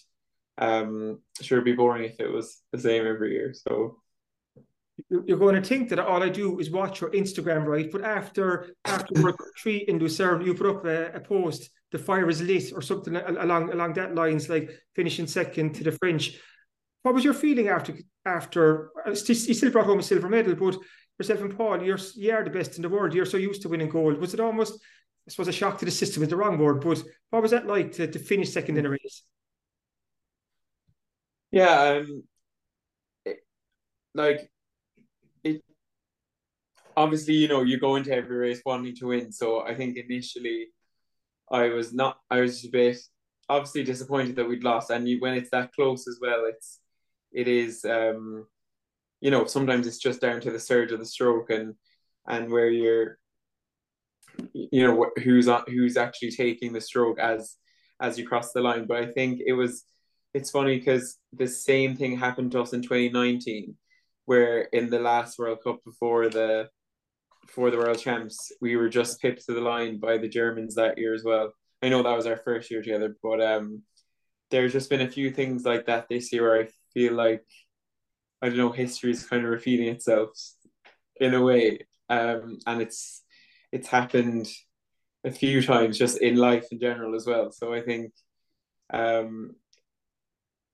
[0.58, 3.98] um sure it'd be boring if it was the same every year so
[5.10, 7.92] you're going to think that all I do is watch your Instagram, right?
[7.92, 9.14] But after after
[9.58, 13.16] three in Lucerne, you put up a, a, post, the fire is lit, or something
[13.16, 16.38] along along that lines, like finishing second to the French.
[17.04, 20.78] What was your feeling after after you still brought home a silver medal, but
[21.22, 23.14] yourself and Paul, you're you are the best in the world.
[23.14, 24.18] You're so used to winning gold.
[24.18, 24.82] Was it almost
[25.28, 27.68] I suppose a shock to the system is the wrong word, but what was that
[27.68, 29.24] like to, to finish second in a race?
[31.52, 32.24] Yeah, um,
[33.26, 33.40] it,
[34.16, 34.50] like
[35.44, 35.62] it.
[36.98, 39.32] Obviously, you know, you go into every race wanting to win.
[39.32, 40.70] So I think initially,
[41.52, 42.18] I was not.
[42.30, 42.98] I was a bit
[43.48, 46.80] obviously disappointed that we'd lost, and you, when it's that close as well, it's
[47.32, 47.86] it is.
[47.86, 48.48] Um,
[49.22, 51.76] you know, sometimes it's just down to the surge of the stroke and
[52.28, 53.18] and where you're
[54.54, 57.58] you know who's who's actually taking the stroke as
[58.02, 58.86] as you cross the line.
[58.88, 59.84] But i think it was
[60.34, 63.76] it's funny because the same thing happened to us in 2019
[64.26, 66.70] where in the last world cup before the
[67.46, 70.98] before the world champs we were just pipped to the line by the germans that
[70.98, 71.52] year as well.
[71.84, 73.82] I know that was our first year together but um
[74.52, 77.44] there's just been a few things like that this year where i feel like
[78.42, 80.30] i don't know history is kind of repeating itself
[81.20, 83.24] in a way um and it's
[83.72, 84.48] it's happened
[85.24, 87.52] a few times just in life in general as well.
[87.52, 88.14] So I think
[88.92, 89.56] um,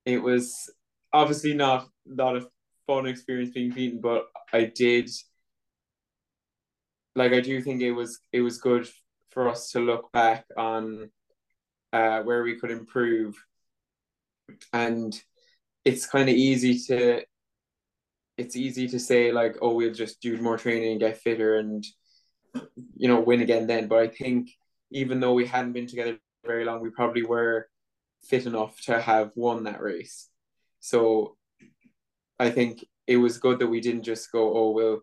[0.06, 0.72] it was
[1.14, 2.48] obviously not not a
[2.86, 5.10] fun experience being beaten, but I did
[7.16, 8.88] like I do think it was it was good
[9.32, 11.10] for us to look back on
[11.92, 13.36] uh, where we could improve,
[14.72, 15.20] and
[15.84, 17.22] it's kind of easy to
[18.38, 21.86] it's easy to say like oh we'll just do more training and get fitter and
[22.96, 23.88] you know, win again then.
[23.88, 24.50] But I think
[24.92, 27.68] even though we hadn't been together very long, we probably were
[28.24, 30.30] fit enough to have won that race.
[30.80, 31.36] So
[32.40, 35.00] I think it was good that we didn't just go, oh, we'll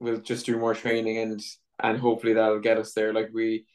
[0.00, 1.40] we'll just do more training and
[1.78, 3.12] and hopefully that'll get us there.
[3.12, 3.66] Like we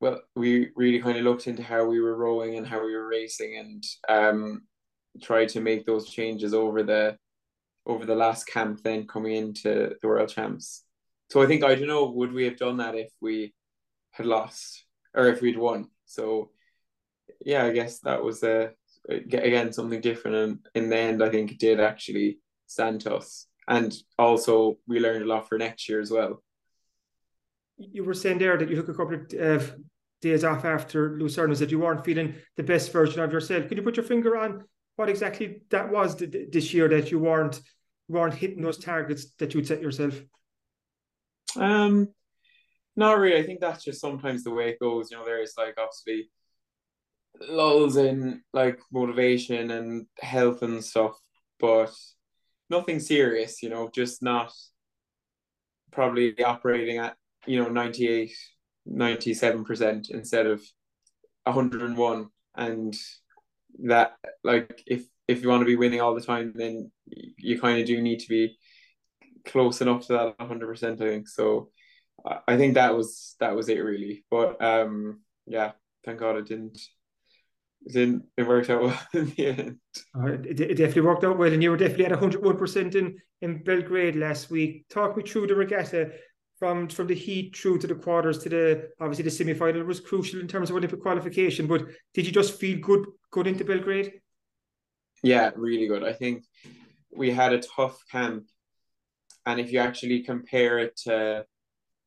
[0.00, 3.08] well, we really kind of looked into how we were rowing and how we were
[3.08, 4.62] racing and um
[5.22, 7.16] tried to make those changes over the
[7.86, 10.84] over the last camp then coming into the world champs.
[11.30, 13.54] So I think I don't know would we have done that if we
[14.12, 15.88] had lost or if we'd won.
[16.06, 16.50] So
[17.44, 18.70] yeah, I guess that was a
[19.08, 23.46] again something different, and in the end, I think it did actually stand to us.
[23.68, 26.42] And also, we learned a lot for next year as well.
[27.76, 29.74] You were saying there that you took a couple of uh,
[30.20, 33.68] days off after Lucerne, was that you weren't feeling the best version of yourself.
[33.68, 34.64] Could you put your finger on
[34.96, 37.60] what exactly that was this year that you weren't
[38.08, 40.20] weren't hitting those targets that you'd set yourself?
[41.56, 42.08] Um,
[42.96, 43.38] not really.
[43.38, 45.10] I think that's just sometimes the way it goes.
[45.10, 46.30] You know, there's like obviously
[47.48, 51.18] lulls in like motivation and health and stuff,
[51.58, 51.92] but
[52.70, 53.62] nothing serious.
[53.62, 54.52] You know, just not
[55.90, 58.32] probably operating at you know 98
[58.86, 60.62] 97 percent instead of
[61.44, 62.26] 101
[62.56, 62.96] and
[63.82, 67.80] that like if if you want to be winning all the time then you kind
[67.80, 68.56] of do need to be
[69.44, 71.28] close enough to that 100%, I think.
[71.28, 71.70] So
[72.46, 74.24] I think that was that was it really.
[74.30, 75.72] But um yeah,
[76.04, 76.78] thank God it didn't
[77.84, 79.78] it didn't it worked out well in the end.
[80.16, 83.18] Uh, it, it definitely worked out well, and you were definitely at 101 percent in
[83.42, 84.88] in Belgrade last week.
[84.88, 86.12] Talk me through the regatta
[86.58, 90.00] from from the heat through to the quarters to the obviously the semi final was
[90.00, 91.66] crucial in terms of Olympic qualification.
[91.66, 91.82] But
[92.14, 94.20] did you just feel good good into Belgrade?
[95.24, 96.04] Yeah, really good.
[96.04, 96.44] I think
[97.16, 98.44] we had a tough camp
[99.44, 101.44] and if you actually compare it to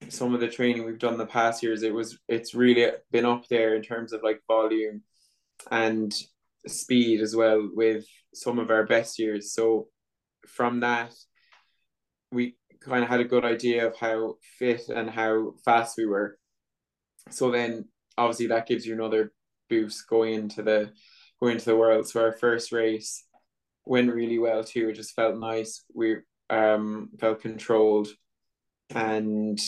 [0.07, 3.47] some of the training we've done the past years, it was it's really been up
[3.49, 5.01] there in terms of like volume
[5.69, 6.15] and
[6.65, 9.53] speed as well with some of our best years.
[9.53, 9.87] So
[10.47, 11.13] from that,
[12.31, 16.37] we kind of had a good idea of how fit and how fast we were.
[17.31, 19.33] So then obviously that gives you another
[19.69, 20.91] boost going into the
[21.39, 22.07] going into the world.
[22.07, 23.23] So our first race
[23.85, 24.89] went really well too.
[24.89, 25.83] It just felt nice.
[25.93, 26.17] We
[26.49, 28.07] um, felt controlled,
[28.93, 29.59] and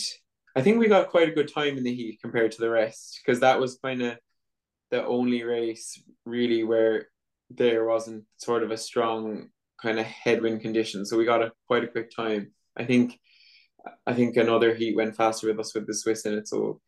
[0.56, 3.20] I think we got quite a good time in the heat compared to the rest
[3.24, 4.18] because that was kind of
[4.90, 7.06] the only race really where
[7.50, 9.48] there wasn't sort of a strong
[9.80, 11.04] kind of headwind condition.
[11.06, 12.52] So we got a quite a quick time.
[12.76, 13.18] I think
[14.06, 16.48] I think another heat went faster with us with the Swiss in it.
[16.48, 16.80] So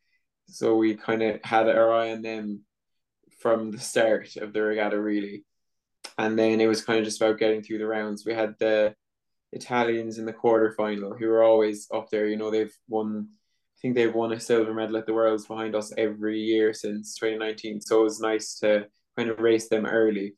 [0.47, 2.61] so we kind of had our eye on them
[3.43, 5.43] from the start of the regatta really.
[6.17, 8.25] and then it was kind of just about getting through the rounds.
[8.25, 8.95] We had the
[9.51, 12.25] Italians in the quarterfinal who are always up there.
[12.27, 13.27] You know, they've won.
[13.77, 17.17] I think they've won a silver medal at the Worlds behind us every year since
[17.17, 17.81] 2019.
[17.81, 18.87] So it was nice to
[19.17, 20.35] kind of race them early.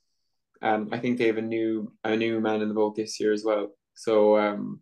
[0.63, 3.33] Um, I think they have a new a new man in the boat this year
[3.33, 3.67] as well.
[3.93, 4.79] So um,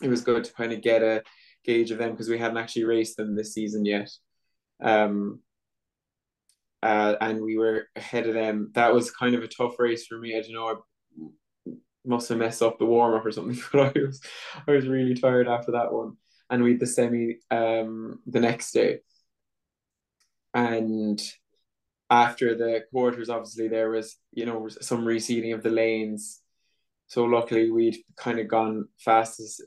[0.00, 1.22] it was good to kind of get a
[1.64, 4.10] gauge of them because we hadn't actually raced them this season yet.
[4.82, 5.40] Um,
[6.82, 8.70] uh, and we were ahead of them.
[8.74, 10.36] That was kind of a tough race for me.
[10.36, 10.68] I don't know.
[10.68, 11.72] I
[12.04, 14.20] must have messed up the warm up or something, but I was
[14.66, 16.16] I was really tired after that one.
[16.50, 18.98] And we had the semi um, the next day,
[20.52, 21.22] and
[22.10, 26.40] after the quarters, obviously there was you know some reseeding of the lanes.
[27.06, 29.60] So luckily we'd kind of gone fast as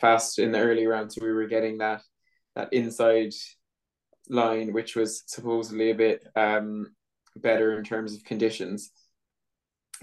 [0.00, 2.02] fast in the early round, so we were getting that
[2.54, 3.32] that inside
[4.28, 6.94] line, which was supposedly a bit um,
[7.36, 8.90] better in terms of conditions.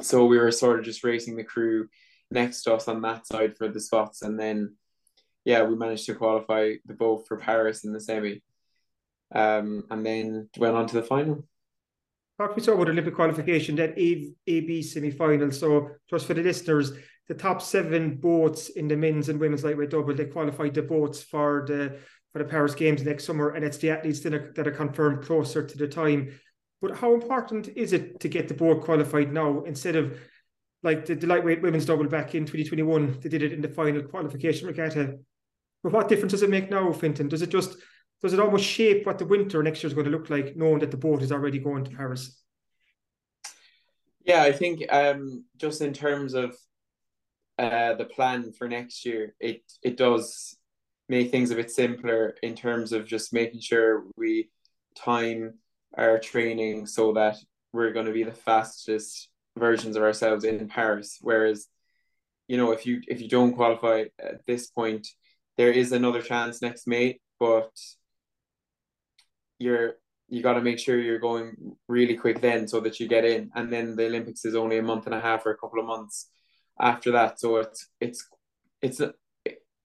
[0.01, 1.87] So we were sort of just racing the crew
[2.31, 4.75] next to us on that side for the spots, and then
[5.45, 8.41] yeah, we managed to qualify the boat for Paris in the semi,
[9.33, 11.45] um, and then went on to the final.
[12.37, 15.51] Talk me so about Olympic qualification, that A, AB semi final.
[15.51, 16.91] So, just for the listeners,
[17.27, 21.21] the top seven boats in the men's and women's lightweight double, they qualified the boats
[21.21, 21.99] for the
[22.35, 25.23] for the Paris Games next summer, and it's the athletes that are, that are confirmed
[25.23, 26.37] closer to the time.
[26.81, 30.19] But how important is it to get the board qualified now instead of
[30.83, 33.21] like the, the lightweight women's double back in 2021?
[33.21, 35.19] They did it in the final qualification regatta.
[35.81, 37.29] But what difference does it make now, Fintan?
[37.29, 37.77] Does it just
[38.21, 40.79] does it almost shape what the winter next year is going to look like, knowing
[40.79, 42.37] that the boat is already going to Paris?
[44.25, 46.53] Yeah, I think um, just in terms of
[47.57, 50.57] uh, the plan for next year, it it does
[51.07, 54.49] make things a bit simpler in terms of just making sure we
[54.95, 55.55] time
[55.97, 57.37] our training so that
[57.73, 61.17] we're going to be the fastest versions of ourselves in Paris.
[61.21, 61.67] Whereas,
[62.47, 65.07] you know, if you if you don't qualify at this point,
[65.57, 67.71] there is another chance next May, but
[69.59, 69.95] you're
[70.27, 73.51] you got to make sure you're going really quick then so that you get in
[73.55, 75.85] and then the olympics is only a month and a half or a couple of
[75.85, 76.29] months
[76.79, 78.27] after that so it's it's
[78.81, 79.01] it's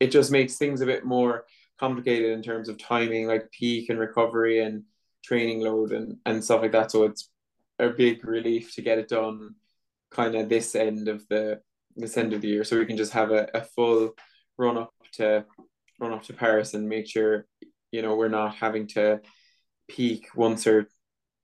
[0.01, 1.45] it just makes things a bit more
[1.79, 4.85] complicated in terms of timing, like peak and recovery and
[5.25, 6.91] training load and, and stuff like that.
[6.91, 7.31] So it's
[7.79, 9.55] a big relief to get it done
[10.11, 11.61] kind of this end of the
[11.97, 12.65] this end of the year.
[12.65, 14.13] So we can just have a, a full
[14.59, 15.45] run up to
[15.99, 17.47] run up to Paris and make sure,
[17.93, 19.21] you know, we're not having to
[19.89, 20.89] peak once or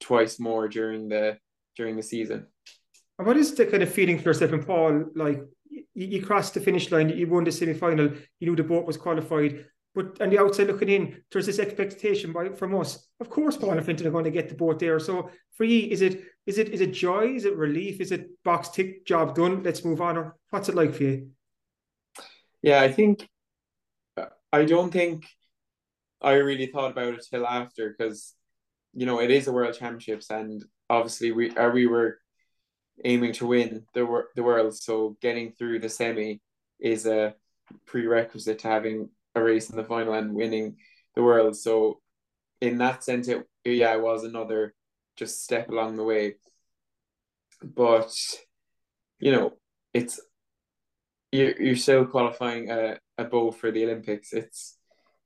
[0.01, 1.39] twice more during the
[1.77, 2.47] during the season.
[3.19, 6.55] And what is the kind of feeling for yourself and Paul like you, you crossed
[6.55, 9.67] the finish line, you won the semi final, you knew the boat was qualified.
[9.95, 13.07] But on the outside looking in, there's this expectation by from us.
[13.19, 15.01] Of course, Paul and Fintan are going to get the boat there.
[15.01, 17.35] So for you, is it is it is it joy?
[17.35, 18.01] Is it relief?
[18.01, 19.63] Is it box tick job done?
[19.63, 20.19] Let's move on.
[20.19, 21.31] Or what's it like for you?
[22.61, 23.27] Yeah, I think
[24.53, 25.25] I don't think
[26.21, 28.35] I really thought about it till after because
[28.93, 32.19] you know it is a world championships and obviously we are uh, we were
[33.05, 34.75] aiming to win the the world.
[34.75, 36.41] So getting through the semi
[36.81, 37.35] is a
[37.87, 40.77] prerequisite to having a race in the final and winning
[41.15, 41.57] the world.
[41.57, 42.01] So
[42.61, 44.75] in that sense, it yeah, it was another
[45.17, 46.35] just step along the way.
[47.63, 48.13] But
[49.19, 49.55] you know,
[49.93, 50.21] it's
[51.33, 54.33] you're you're still qualifying a, a bow for the Olympics.
[54.33, 54.79] It's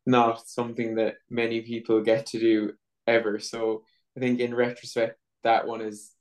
[0.07, 2.73] not something that many people get to do
[3.07, 3.39] ever.
[3.39, 3.85] So
[4.17, 6.13] I think in retrospect, that one is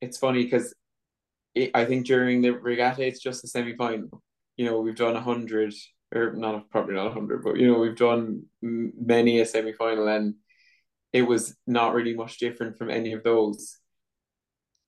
[0.00, 0.74] it's funny because
[1.54, 4.22] it, I think during the regatta it's just a semi final.
[4.56, 5.74] You know, we've done a hundred
[6.14, 10.08] or not probably not a hundred, but you know we've done many a semi final,
[10.08, 10.34] and
[11.12, 13.78] it was not really much different from any of those,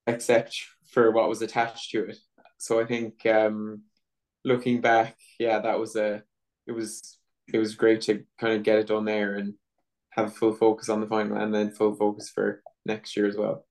[0.07, 0.57] except
[0.91, 2.17] for what was attached to it.
[2.57, 3.83] So I think um,
[4.45, 6.23] looking back, yeah, that was a
[6.67, 7.17] it was
[7.53, 9.55] it was great to kind of get it done there and
[10.11, 13.65] have full focus on the final, and then full focus for next year as well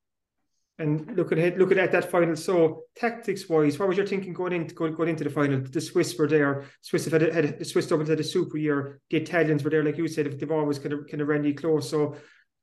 [0.80, 2.34] and looking ahead, looking at that final.
[2.34, 5.60] So tactics wise, what was your thinking going into going, going into the final?
[5.60, 6.64] The Swiss were there.
[6.80, 9.00] Swiss have had, had the Swiss double had a super year.
[9.10, 11.44] The Italians were there, like you said, if they've always kind of kind of ran
[11.44, 11.88] you close.
[11.88, 12.16] So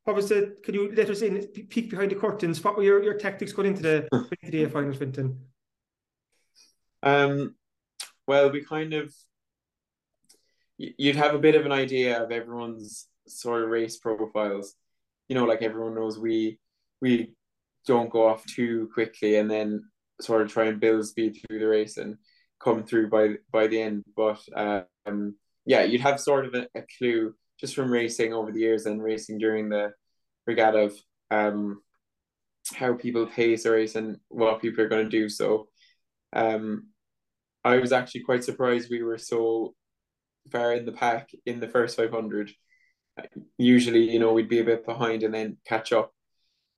[0.04, 0.58] what was the?
[0.64, 2.64] Can you let us in peek behind the curtains?
[2.64, 4.08] What were your, your tactics going into the
[4.42, 5.40] into the final, Fintan?
[7.04, 7.56] Um,
[8.26, 9.14] well, we kind of
[10.78, 14.74] you'd have a bit of an idea of everyone's sort of race profiles.
[15.30, 16.60] You know, like everyone knows we
[17.00, 17.36] we
[17.88, 19.84] don't go off too quickly and then
[20.22, 22.18] sort of try and build speed through the race and
[22.60, 24.04] come through by by the end.
[24.16, 25.36] But um,
[25.66, 29.04] yeah, you'd have sort of a, a, clue just from racing over the years and
[29.04, 29.92] racing during the
[30.46, 30.96] regatta of
[31.32, 31.82] um,
[32.74, 35.30] how people pace a race and what people are going to do.
[35.30, 35.68] So
[36.34, 36.88] um,
[37.64, 39.76] I was actually quite surprised we were so
[40.52, 42.52] far in the pack in the first 500.
[43.58, 46.14] Usually, you know, we'd be a bit behind and then catch up.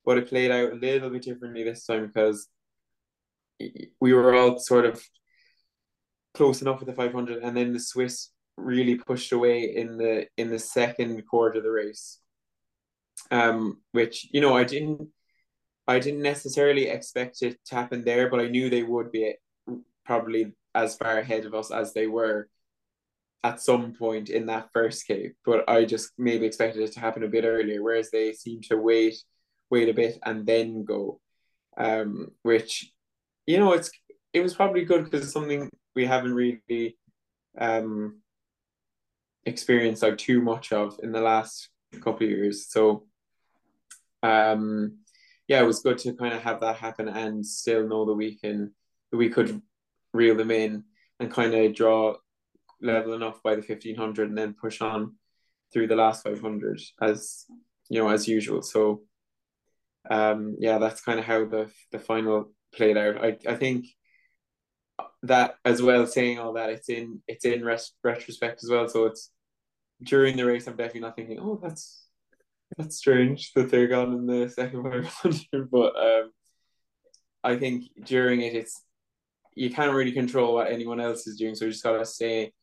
[0.06, 2.48] But it played out a little bit differently this time because
[4.00, 5.02] we were all sort of
[6.34, 10.50] close enough with the 500 and then the Swiss really pushed away in the in
[10.50, 12.20] the second quarter of the race.
[13.32, 15.10] Um which you know I didn't
[15.88, 19.34] I didn't necessarily expect it to happen there but I knew they would be
[20.06, 22.48] probably as far ahead of us as they were
[23.44, 27.24] at some point in that first cape but I just maybe expected it to happen
[27.24, 29.16] a bit earlier whereas they seemed to wait
[29.70, 31.20] wait a bit and then go
[31.78, 32.92] um which
[33.46, 33.92] you know it's
[34.34, 36.98] it was probably good because it's something we haven't really
[37.58, 38.20] um
[39.46, 41.70] experienced like too much of in the last
[42.02, 42.68] couple of years.
[42.70, 43.06] So
[44.24, 45.00] um
[45.48, 48.38] yeah, it was good to kind of have that happen and still know that we
[48.38, 48.72] can
[49.12, 49.62] we could
[50.14, 50.84] reel them in
[51.20, 52.16] and kind of draw
[52.82, 55.16] level enough by the fifteen hundred and then push on
[55.74, 57.46] through the last five hundred as
[57.90, 58.62] you know as usual.
[58.62, 59.02] So
[60.10, 63.24] um yeah, that's kind of how the the final played out.
[63.24, 63.86] I I think
[65.24, 68.88] that as well saying all that it's in it's in res- retrospect as well.
[68.88, 69.32] So it's
[70.02, 72.08] during the race i'm definitely not thinking oh that's
[72.78, 76.32] that's strange that they're gone in the second 500 but um
[77.44, 78.82] i think during it it's
[79.60, 81.54] you can't really control what anyone else is doing.
[81.54, 82.54] So you just gotta stay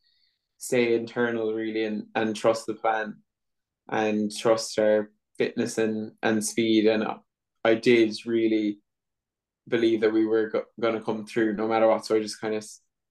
[0.57, 3.17] stay internal really and and trust the plan
[3.89, 7.05] and trust our fitness and and speed and
[7.63, 8.79] i did really
[9.67, 12.05] believe that we were go- going to come through no matter what.
[12.05, 12.65] So I just kind of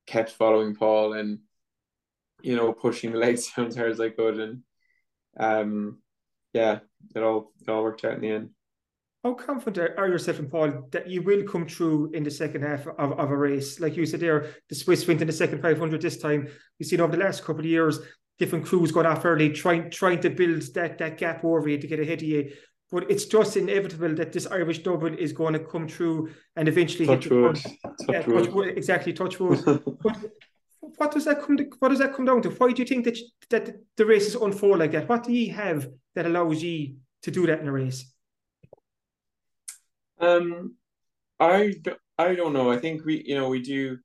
[0.07, 1.41] kept following Paul and
[2.43, 4.63] you know pushing the legs down as hard as I could, and
[5.39, 5.99] um,
[6.53, 6.81] yeah,
[7.15, 8.51] it all it all worked out in the end.
[9.25, 12.87] How confident are yourself and Paul that you will come through in the second half
[12.87, 13.81] of, of a race?
[13.81, 16.47] Like you said there, the Swiss went in the second 500 this time.
[16.79, 17.99] We've seen over the last couple of years,
[18.39, 21.87] different crews going off early, trying trying to build that that gap over you to
[21.89, 22.53] get ahead of you
[22.91, 27.07] but it's just inevitable that this Irish double is going to come through and eventually
[27.07, 27.57] touch hit the wood.
[27.57, 28.79] Touch yeah, touch wood.
[28.79, 29.61] exactly touch wood.
[30.03, 30.17] but
[30.81, 31.57] what does that come?
[31.57, 32.51] To, what does that come down to?
[32.51, 33.19] Why do you think that
[33.51, 35.09] that the races unfold like that?
[35.09, 38.13] What do you have that allows you to do that in a race?
[40.21, 40.77] Um,
[41.41, 41.75] I
[42.19, 42.71] I don't know.
[42.71, 43.99] I think we you know we do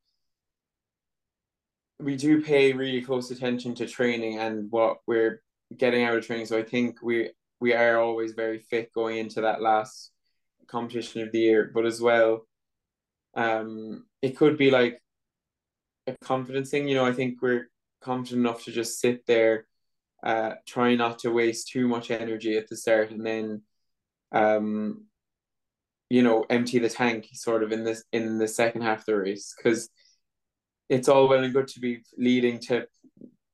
[2.00, 5.44] we do pay really close attention to training and what we're
[5.78, 6.48] getting out of training.
[6.48, 7.30] So I think we
[7.62, 10.12] we are always very fit going into that last
[10.68, 11.72] competition of the year.
[11.74, 12.48] But as well,
[13.36, 15.00] um, it could be like
[16.08, 16.88] a confidence thing.
[16.88, 17.70] You know, I think we're
[18.02, 19.68] confident enough to just sit there,
[20.24, 23.62] uh, try not to waste too much energy at the start, and then,
[24.32, 25.06] um,
[26.10, 29.16] you know, empty the tank sort of in this in the second half of the
[29.16, 29.88] race because
[30.90, 32.86] it's all well and good to be leading to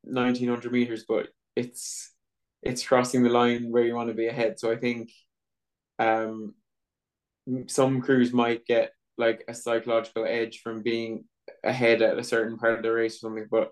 [0.03, 2.13] 1900 meters, but it's
[2.61, 4.59] it's crossing the line where you want to be ahead.
[4.59, 5.11] So I think
[5.99, 6.55] um,
[7.67, 11.25] some crews might get like a psychological edge from being
[11.63, 13.47] ahead at a certain part of the race or something.
[13.49, 13.71] But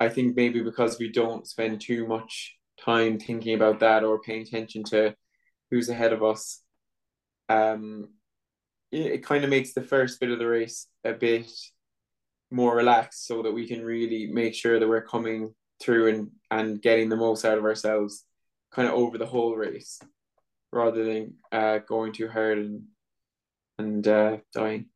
[0.00, 4.42] I think maybe because we don't spend too much time thinking about that or paying
[4.42, 5.14] attention to
[5.70, 6.62] who's ahead of us,
[7.48, 8.08] um,
[8.92, 11.50] it, it kind of makes the first bit of the race a bit
[12.50, 16.82] more relaxed so that we can really make sure that we're coming through and and
[16.82, 18.24] getting the most out of ourselves
[18.72, 20.00] kind of over the whole race
[20.72, 22.82] rather than uh, going too hard and
[23.78, 24.86] and uh, dying.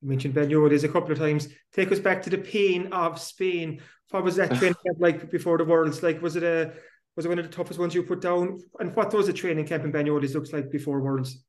[0.00, 1.48] You mentioned Banyoles a couple of times.
[1.72, 3.82] Take us back to the pain of Spain.
[4.10, 6.02] What was that training camp like before the Worlds?
[6.02, 6.72] Like, was it a
[7.16, 8.60] was it one of the toughest ones you put down?
[8.78, 11.44] And what does a training camp in Banyoles looks like before Worlds?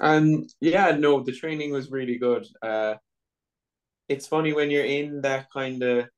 [0.00, 2.46] Um, yeah, no, the training was really good.
[2.60, 2.94] Uh,
[4.08, 6.08] it's funny when you're in that kind of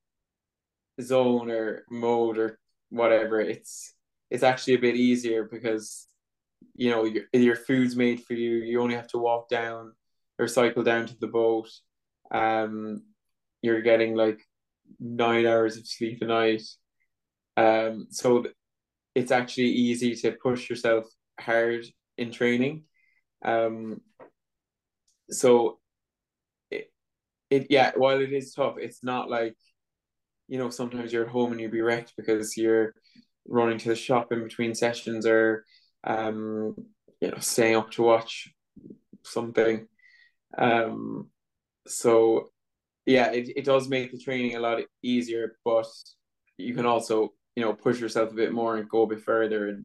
[1.00, 2.58] zone or mode or
[2.90, 3.94] whatever, it's
[4.30, 6.06] it's actually a bit easier because
[6.74, 8.56] you know your your food's made for you.
[8.56, 9.92] You only have to walk down
[10.38, 11.70] or cycle down to the boat.
[12.30, 13.02] Um,
[13.62, 14.40] you're getting like
[15.00, 16.62] nine hours of sleep a night.
[17.56, 18.46] Um, so
[19.14, 21.06] it's actually easy to push yourself
[21.38, 21.86] hard
[22.18, 22.84] in training.
[23.44, 24.00] Um,
[25.30, 25.78] so
[26.70, 26.92] it,
[27.50, 29.56] it yeah, while it is tough, it's not like
[30.48, 32.94] you know, sometimes you're at home and you'll be wrecked because you're
[33.46, 35.64] running to the shop in between sessions or
[36.04, 36.74] um,
[37.20, 38.52] you know, staying up to watch
[39.22, 39.86] something.
[40.56, 41.28] Um,
[41.86, 42.50] so
[43.06, 45.86] yeah, it, it does make the training a lot easier, but
[46.56, 49.68] you can also, you know, push yourself a bit more and go a bit further
[49.68, 49.84] and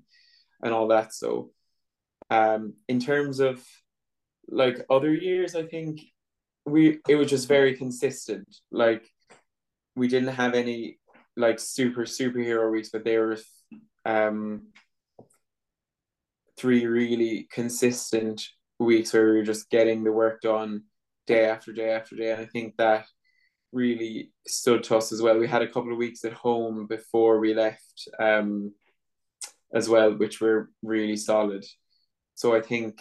[0.62, 1.14] and all that.
[1.14, 1.51] So
[2.30, 3.64] um, in terms of
[4.47, 6.01] like other years, I think
[6.66, 8.47] we it was just very consistent.
[8.72, 9.10] Like
[10.00, 10.97] we didn't have any
[11.38, 13.38] like super superhero weeks, but there were
[14.06, 14.68] um
[16.58, 18.41] three really consistent
[18.80, 20.84] weeks where we were just getting the work done
[21.28, 22.32] day after day after day.
[22.32, 23.06] And I think that
[23.72, 25.38] really stood to us as well.
[25.38, 28.74] We had a couple of weeks at home before we left um,
[29.74, 31.64] as well, which were really solid.
[32.36, 33.00] So I think,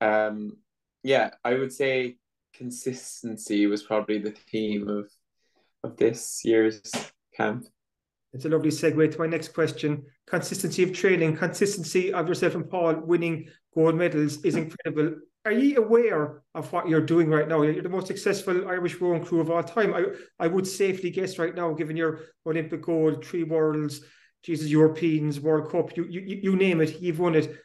[0.00, 0.58] um,
[1.02, 2.18] yeah, I would say
[2.54, 5.10] consistency was probably the theme of
[5.82, 6.80] of this year's
[7.36, 7.66] camp.
[8.32, 10.04] It's a lovely segue to my next question.
[10.26, 15.16] Consistency of training, consistency of yourself and Paul winning gold medals is incredible.
[15.44, 17.62] Are you aware of what you're doing right now?
[17.62, 19.94] You're the most successful Irish rowing crew of all time.
[19.94, 20.04] I,
[20.38, 24.02] I would safely guess right now, given your Olympic gold, three worlds,
[24.42, 27.56] Jesus, Europeans, World Cup, you, you you name it, you've won it.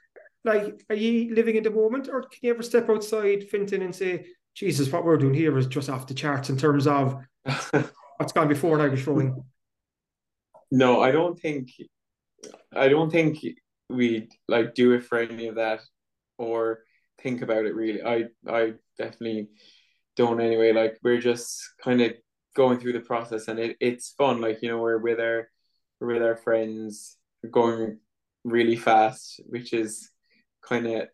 [0.44, 3.96] Like, are you living in the moment, or can you ever step outside Fintan and
[3.96, 7.18] say, Jesus, what we're doing here is just off the charts in terms of
[8.18, 9.44] what's gone before in Irish rowing?
[10.72, 11.70] No, I don't think
[12.74, 13.40] I don't think
[13.90, 15.82] we like do it for any of that
[16.38, 16.84] or
[17.22, 18.04] think about it really.
[18.04, 19.50] I I definitely
[20.16, 20.72] don't anyway.
[20.74, 22.14] Like we're just kind of
[22.56, 24.42] going through the process and it, it's fun.
[24.42, 25.50] Like, you know, we're with our
[26.00, 27.18] we're with our friends,
[27.52, 28.00] going
[28.44, 30.10] really fast, which is
[30.62, 31.08] kind of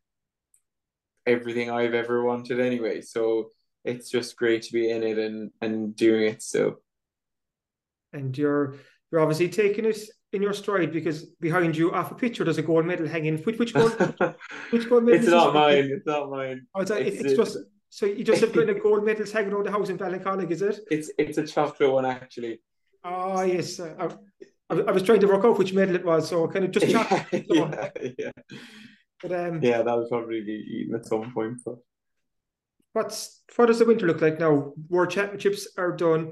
[1.25, 3.01] everything I've ever wanted anyway.
[3.01, 3.49] So
[3.83, 6.81] it's just great to be in it and and doing it still.
[8.13, 8.75] And you're
[9.11, 9.97] you're obviously taking it
[10.33, 13.37] in your stride because behind you off a picture there's a gold medal hanging.
[13.39, 13.91] Which which gold
[14.69, 15.19] which gold medal?
[15.19, 15.89] it's not mine.
[15.91, 16.67] It's not mine.
[16.73, 17.57] Oh, it's, it's, it's just
[17.89, 20.79] so you just have of gold medals hanging on the house in Ballincollig, is it?
[20.89, 22.61] It's it's a chocolate one actually.
[23.03, 24.07] Oh yes, I,
[24.69, 26.89] I, I was trying to work out which medal it was, so kind of just
[26.91, 27.45] chocolate.
[27.49, 28.31] yeah, yeah.
[29.21, 31.61] But um, yeah, that would probably be eaten at some point.
[31.65, 31.75] But
[32.93, 34.73] what's what does the winter look like now?
[34.89, 36.31] World Championships are done.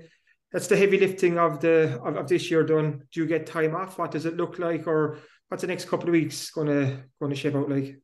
[0.51, 3.03] That's the heavy lifting of the of, of this year done.
[3.11, 3.97] Do you get time off?
[3.99, 7.55] What does it look like, or what's the next couple of weeks gonna gonna shape
[7.55, 7.97] out like?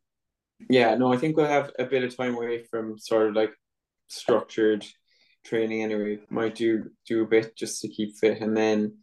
[0.69, 3.53] Yeah, no, I think we'll have a bit of time away from sort of like
[4.07, 4.85] structured
[5.43, 6.19] training anyway.
[6.29, 8.97] Might do do a bit just to keep fit, and then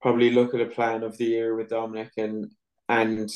[0.00, 2.50] probably look at a plan of the year with Dominic and
[2.88, 3.30] and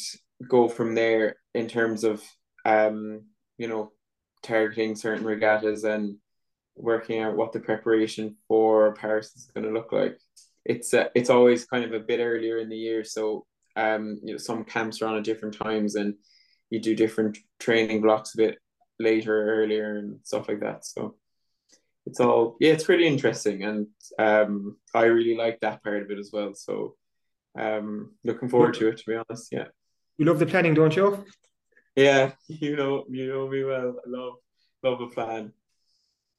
[0.48, 2.22] go from there in terms of
[2.64, 3.22] um
[3.58, 3.92] you know
[4.42, 6.16] targeting certain regattas and
[6.76, 10.18] working out what the preparation for Paris is going to look like.
[10.64, 14.32] It's uh, it's always kind of a bit earlier in the year, so um you
[14.32, 16.14] know some camps are on at different times and
[16.68, 18.58] you do different training blocks a bit
[18.98, 20.84] later, earlier, and stuff like that.
[20.84, 21.16] So
[22.06, 23.86] it's all yeah, it's pretty interesting, and
[24.18, 26.54] um I really like that part of it as well.
[26.54, 26.96] So
[27.58, 29.48] um looking forward to it to be honest.
[29.50, 29.68] Yeah.
[30.18, 31.24] You love the planning, don't you?
[31.96, 33.96] Yeah, you know you know me well.
[34.06, 34.34] I love
[34.82, 35.52] love a plan.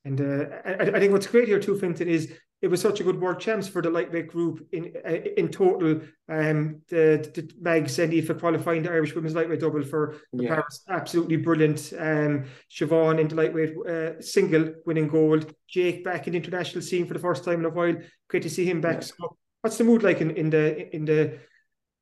[0.05, 2.31] And uh, I, I think what's great here too, Fintan, is
[2.61, 6.01] it was such a good world champs for the lightweight group in uh, in total.
[6.29, 10.55] Um, the, the Mags and Aoife qualifying the Irish women's lightweight double for the Yeah.
[10.55, 11.93] Paris, absolutely brilliant.
[11.97, 15.53] Um, Siobhan in the lightweight uh, single winning gold.
[15.67, 17.95] Jake back in the international scene for the first time in a while.
[18.29, 18.95] Great to see him back.
[18.95, 19.07] Yeah.
[19.17, 21.39] So, what's the mood like in, in the in the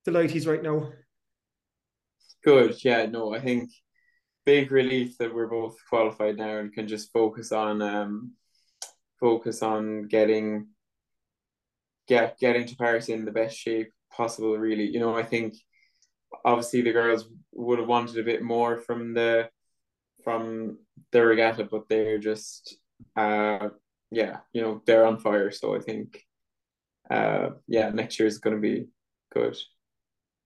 [0.05, 0.91] the lighties right now?
[2.43, 2.83] Good.
[2.83, 3.69] Yeah, no, I think
[4.45, 8.33] big relief that we're both qualified now and can just focus on um
[9.19, 10.67] focus on getting
[12.07, 14.85] get getting to Paris in the best shape possible really.
[14.87, 15.55] You know, I think
[16.45, 19.49] obviously the girls would have wanted a bit more from the
[20.23, 20.79] from
[21.11, 22.77] the regatta, but they're just
[23.15, 23.69] uh
[24.11, 25.51] yeah, you know, they're on fire.
[25.51, 26.23] So I think
[27.09, 28.87] uh yeah, next year is gonna be
[29.33, 29.57] good.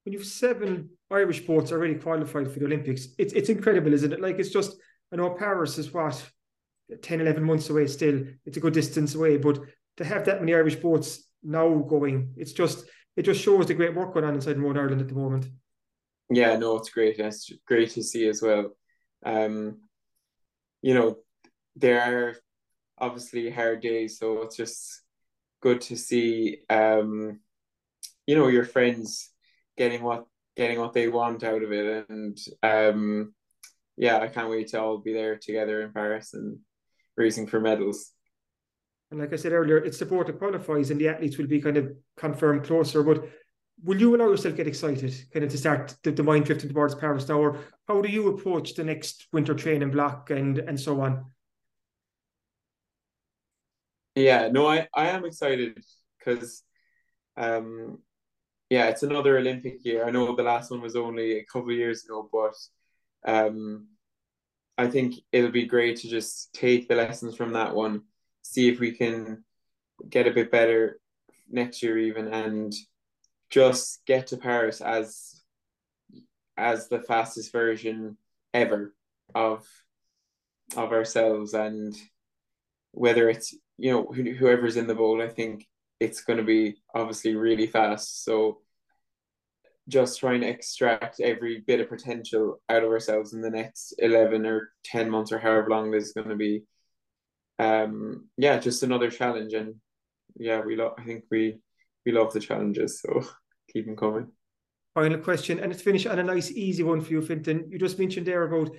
[0.03, 4.21] when you've seven Irish boats already qualified for the Olympics, it's it's incredible, isn't it?
[4.21, 4.77] Like it's just
[5.11, 6.23] I know Paris is what
[7.01, 8.25] 10, 11 months away still.
[8.45, 9.59] It's a good distance away, but
[9.97, 12.85] to have that many Irish boats now going, it's just
[13.15, 15.47] it just shows the great work going on inside Rowing Ireland at the moment.
[16.29, 17.19] Yeah, no, it's great.
[17.19, 18.75] It's great to see as well.
[19.23, 19.77] Um,
[20.81, 21.17] you know,
[21.75, 22.35] there are
[22.97, 25.01] obviously hard days, so it's just
[25.61, 27.39] good to see um,
[28.27, 29.31] you know, your friends
[29.77, 30.25] getting what
[30.55, 32.05] getting what they want out of it.
[32.09, 33.33] And um
[33.97, 36.59] yeah, I can't wait to all be there together in Paris and
[37.15, 38.11] racing for medals.
[39.11, 41.61] And like I said earlier, it's the board that qualifies and the athletes will be
[41.61, 43.03] kind of confirmed closer.
[43.03, 43.29] But
[43.83, 46.73] will you allow yourself to get excited kind of to start the, the mind drifting
[46.73, 47.39] towards Paris now?
[47.39, 51.25] Or how do you approach the next winter training block and and so on?
[54.15, 55.77] Yeah, no, I, I am excited
[56.17, 56.63] because
[57.37, 57.99] um
[58.70, 60.05] yeah, it's another Olympic year.
[60.05, 62.55] I know the last one was only a couple of years ago, but
[63.32, 63.88] um,
[64.78, 68.03] I think it'll be great to just take the lessons from that one,
[68.41, 69.43] see if we can
[70.09, 70.99] get a bit better
[71.49, 72.74] next year even, and
[73.49, 75.41] just get to Paris as
[76.57, 78.18] as the fastest version
[78.53, 78.93] ever
[79.34, 79.68] of
[80.76, 81.95] of ourselves and
[82.91, 85.68] whether it's you know whoever's in the bowl i think
[85.99, 88.23] it's going to be obviously really fast.
[88.23, 88.59] So
[89.87, 94.45] just trying to extract every bit of potential out of ourselves in the next 11
[94.45, 96.63] or 10 months or however long this is going to be.
[97.57, 99.75] Um yeah just another challenge and
[100.35, 101.55] yeah we love i think we
[102.05, 103.23] we love the challenges so
[103.73, 104.27] keep them coming.
[104.93, 107.69] Final question and it's finished on a nice easy one for you fintan.
[107.69, 108.75] You just mentioned there about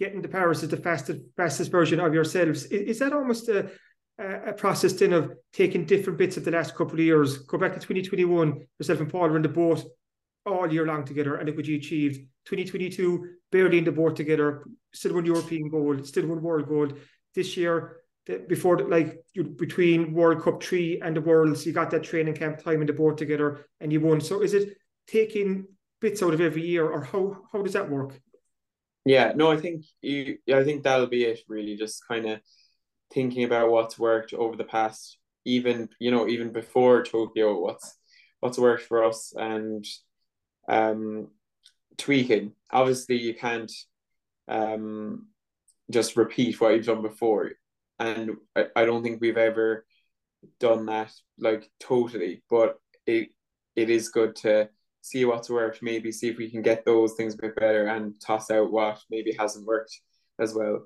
[0.00, 2.64] getting to paris as the fastest fastest version of yourselves.
[2.66, 3.70] Is, is that almost a
[4.18, 7.38] a process then of taking different bits of the last couple of years.
[7.38, 9.84] Go back to 2021, yourself and Paul were in the boat
[10.46, 12.20] all year long together, and look what you achieved.
[12.46, 16.98] 2022, barely in the boat together, still won European gold, still won world gold.
[17.34, 17.96] This year,
[18.48, 19.24] before like
[19.56, 22.92] between World Cup three and the Worlds, you got that training camp time in the
[22.92, 24.20] boat together, and you won.
[24.20, 25.66] So is it taking
[26.00, 28.20] bits out of every year, or how how does that work?
[29.04, 30.38] Yeah, no, I think you.
[30.52, 31.40] I think that'll be it.
[31.48, 32.40] Really, just kind of
[33.14, 37.96] thinking about what's worked over the past, even you know, even before Tokyo, what's
[38.40, 39.86] what's worked for us, and
[40.68, 41.28] um,
[41.96, 42.52] tweaking.
[42.70, 43.72] Obviously, you can't
[44.48, 45.28] um,
[45.90, 47.52] just repeat what you've done before,
[47.98, 49.86] and I, I don't think we've ever
[50.60, 52.42] done that like totally.
[52.50, 53.28] But it
[53.76, 54.68] it is good to
[55.00, 58.20] see what's worked, maybe see if we can get those things a bit better, and
[58.20, 60.00] toss out what maybe hasn't worked
[60.40, 60.82] as well.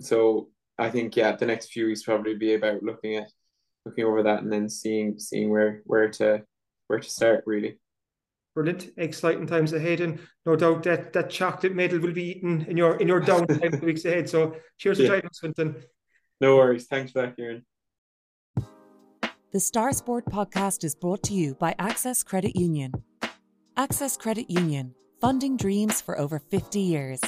[0.00, 0.48] So
[0.80, 3.30] I think yeah, the next few weeks probably be about looking at
[3.84, 6.42] looking over that and then seeing seeing where where to
[6.86, 7.78] where to start really.
[8.54, 12.76] Brilliant, exciting times ahead, and no doubt that that chocolate medal will be eaten in
[12.76, 14.28] your in your downtime weeks ahead.
[14.28, 15.20] So cheers yeah.
[15.20, 15.76] to joining us,
[16.40, 16.86] No worries.
[16.86, 17.64] Thanks for that, Kieran.
[19.52, 22.92] The Star Sport podcast is brought to you by Access Credit Union.
[23.76, 27.20] Access Credit Union, funding dreams for over 50 years.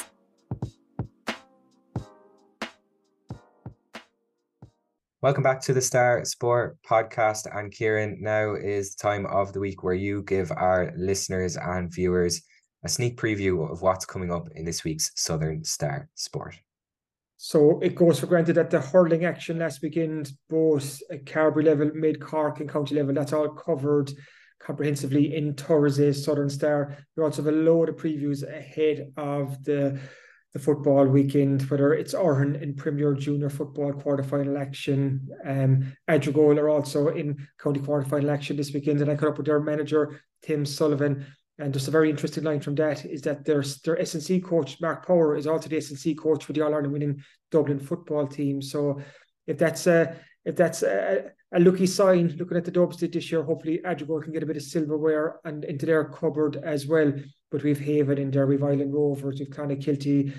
[5.23, 7.47] Welcome back to the Star Sport podcast.
[7.57, 11.95] And Kieran, now is the time of the week where you give our listeners and
[11.95, 12.43] viewers
[12.83, 16.57] a sneak preview of what's coming up in this week's Southern Star Sport.
[17.37, 21.93] So it goes for granted that the hurling action last weekend, both at Carbery level,
[21.95, 24.11] mid Cork, and county level, that's all covered
[24.59, 26.97] comprehensively in Thursday's Southern Star.
[27.17, 30.01] We also have a load of previews ahead of the
[30.53, 35.27] the football weekend, whether it's Urhan in Premier Junior Football quarterfinal action.
[35.47, 39.47] Um, Adrigole are also in county quarterfinal action this weekend, and I caught up with
[39.47, 41.27] their manager Tim Sullivan.
[41.59, 45.07] And just a very interesting line from that is that their their S&C coach Mark
[45.07, 48.61] Power is also the S&C coach for the All Ireland winning Dublin football team.
[48.61, 49.01] So
[49.47, 53.31] if that's a if that's a, a lucky sign, looking at the Dubs did this
[53.31, 57.13] year, hopefully Adrigole can get a bit of silverware and into their cupboard as well.
[57.53, 60.35] But we've Haven in there, we've Ilen Rovers, we've kind of Clonakilty,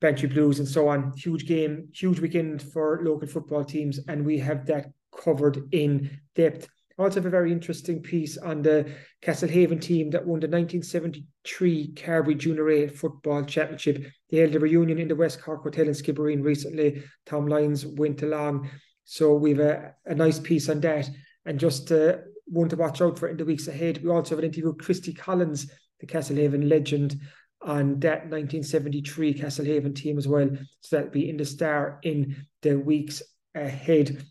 [0.00, 1.12] Bantry Blues, and so on.
[1.16, 6.68] Huge game, huge weekend for local football teams, and we have that covered in depth.
[6.98, 8.92] Also, have a very interesting piece on the
[9.22, 14.04] Castlehaven team that won the 1973 Carbery Junior A Football Championship.
[14.30, 17.04] They held a reunion in the West Cork Hotel in Skibbereen recently.
[17.24, 18.68] Tom Lyons went along.
[19.04, 21.08] So we've a, a nice piece on that.
[21.46, 24.02] And just uh, one to watch out for in the weeks ahead.
[24.02, 25.70] We also have an interview with Christy Collins,
[26.00, 27.20] the Castlehaven legend,
[27.62, 30.48] on that 1973 Castlehaven team as well.
[30.80, 33.22] So that'll be in the star in the weeks
[33.54, 34.22] ahead.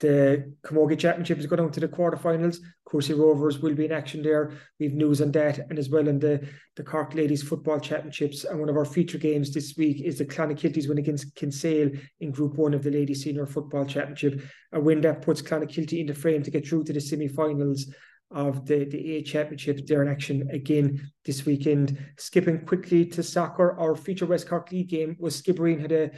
[0.00, 2.58] The Camogie Championship is going on to the quarterfinals.
[2.86, 4.52] Courcey Rovers will be in action there.
[4.78, 8.44] We've news on that, and as well in the, the Cork Ladies Football Championships.
[8.44, 11.90] And one of our feature games this week is the Clonakilty's win against Kinsale
[12.20, 14.42] in Group One of the Ladies Senior Football Championship.
[14.72, 17.86] A win that puts Clonakilty in the frame to get through to the semi-finals
[18.34, 19.86] of the, the A Championship.
[19.86, 21.98] They're in action again this weekend.
[22.18, 26.10] Skipping quickly to soccer, our future West Cork League game was Skibbereen had a,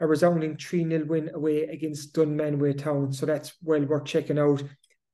[0.00, 3.12] a resounding 3 0 win away against Dunmanway Town.
[3.12, 4.62] So that's well worth checking out.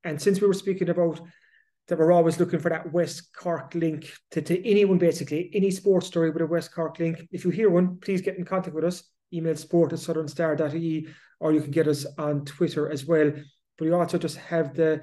[0.02, 1.20] And since we were speaking about
[1.88, 6.08] that we're always looking for that West Cork link to, to anyone, basically, any sports
[6.08, 7.28] story with a West Cork link.
[7.30, 9.04] If you hear one, please get in contact with us.
[9.32, 13.30] Email sport at southernstar.ie or you can get us on Twitter as well.
[13.78, 15.02] But we also just have the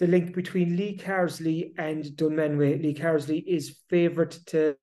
[0.00, 2.82] the link between Lee Carsley and Dunmanway.
[2.82, 4.74] Lee Carsley is favourite to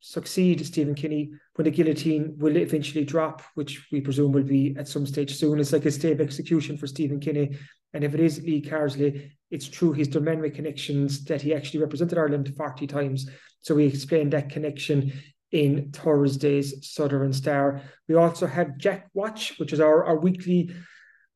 [0.00, 4.88] succeed Stephen Kenny when the guillotine will eventually drop, which we presume will be at
[4.88, 5.60] some stage soon.
[5.60, 7.58] It's like a state of execution for Stephen Kenny.
[7.92, 12.16] And if it is Lee Carsley, it's through his Dunmanway connections that he actually represented
[12.16, 13.28] Ireland 40 times.
[13.60, 15.12] So we explained that connection
[15.52, 17.82] in Thursday's Southern Star.
[18.08, 20.72] We also have Jack Watch, which is our, our weekly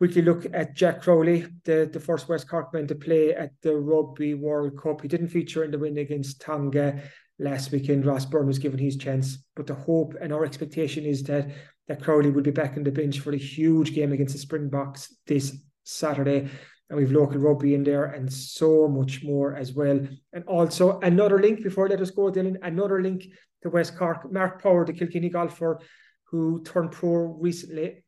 [0.00, 3.76] weekly look at Jack Crowley, the, the first West Cork man to play at the
[3.76, 5.02] Rugby World Cup.
[5.02, 7.02] He didn't feature in the win against Tonga
[7.38, 8.06] last weekend.
[8.06, 11.50] Ross Byrne was given his chance, but the hope and our expectation is that
[11.88, 15.12] that Crowley will be back on the bench for the huge game against the Springboks
[15.26, 16.48] this Saturday.
[16.88, 20.00] And we've local rugby in there and so much more as well.
[20.32, 23.26] And also another link before I let us go, Dylan, another link
[23.62, 24.32] to West Cork.
[24.32, 25.80] Mark Power, the Kilkenny golfer
[26.24, 28.04] who turned pro recently,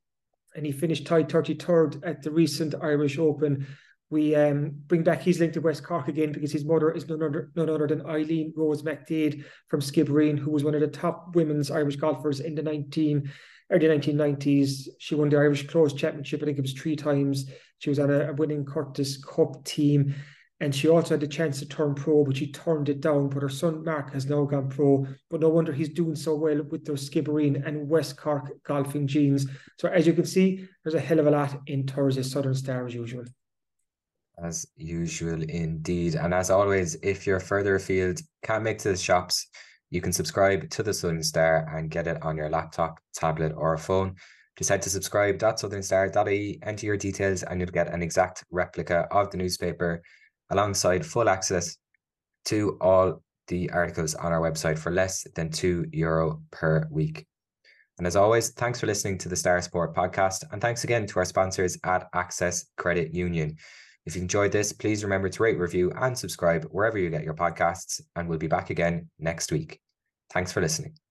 [0.54, 3.66] and he finished tied 33rd at the recent Irish Open.
[4.10, 7.22] We um, bring back his link to West Cork again because his mother is none
[7.22, 11.34] other, none other than Eileen Rose McDaid from Skibbereen, who was one of the top
[11.34, 13.30] women's Irish golfers in the 19
[13.70, 14.88] early 1990s.
[14.98, 17.46] She won the Irish Close Championship, I think it was three times.
[17.78, 20.14] She was on a, a winning Curtis Cup team.
[20.62, 23.30] And she also had the chance to turn pro, but she turned it down.
[23.30, 25.04] But her son Mark has now gone pro.
[25.28, 29.48] But no wonder he's doing so well with those Skibbereen and West Cork golfing genes.
[29.80, 32.86] So as you can see, there's a hell of a lot in Thursday Southern Star
[32.86, 33.24] as usual.
[34.40, 36.14] As usual, indeed.
[36.14, 39.48] And as always, if you're further afield, can't make to the shops,
[39.90, 43.76] you can subscribe to the Southern Star and get it on your laptop, tablet, or
[43.78, 44.14] phone.
[44.56, 49.38] Just head to subscribe.southernstar.ie, enter your details, and you'll get an exact replica of the
[49.38, 50.00] newspaper
[50.52, 51.76] alongside full access
[52.46, 57.26] to all the articles on our website for less than two euro per week.
[57.98, 60.44] And as always, thanks for listening to the Star Sport podcast.
[60.50, 63.56] And thanks again to our sponsors at Access Credit Union.
[64.06, 67.34] If you enjoyed this, please remember to rate, review, and subscribe wherever you get your
[67.34, 68.00] podcasts.
[68.16, 69.80] And we'll be back again next week.
[70.32, 71.01] Thanks for listening.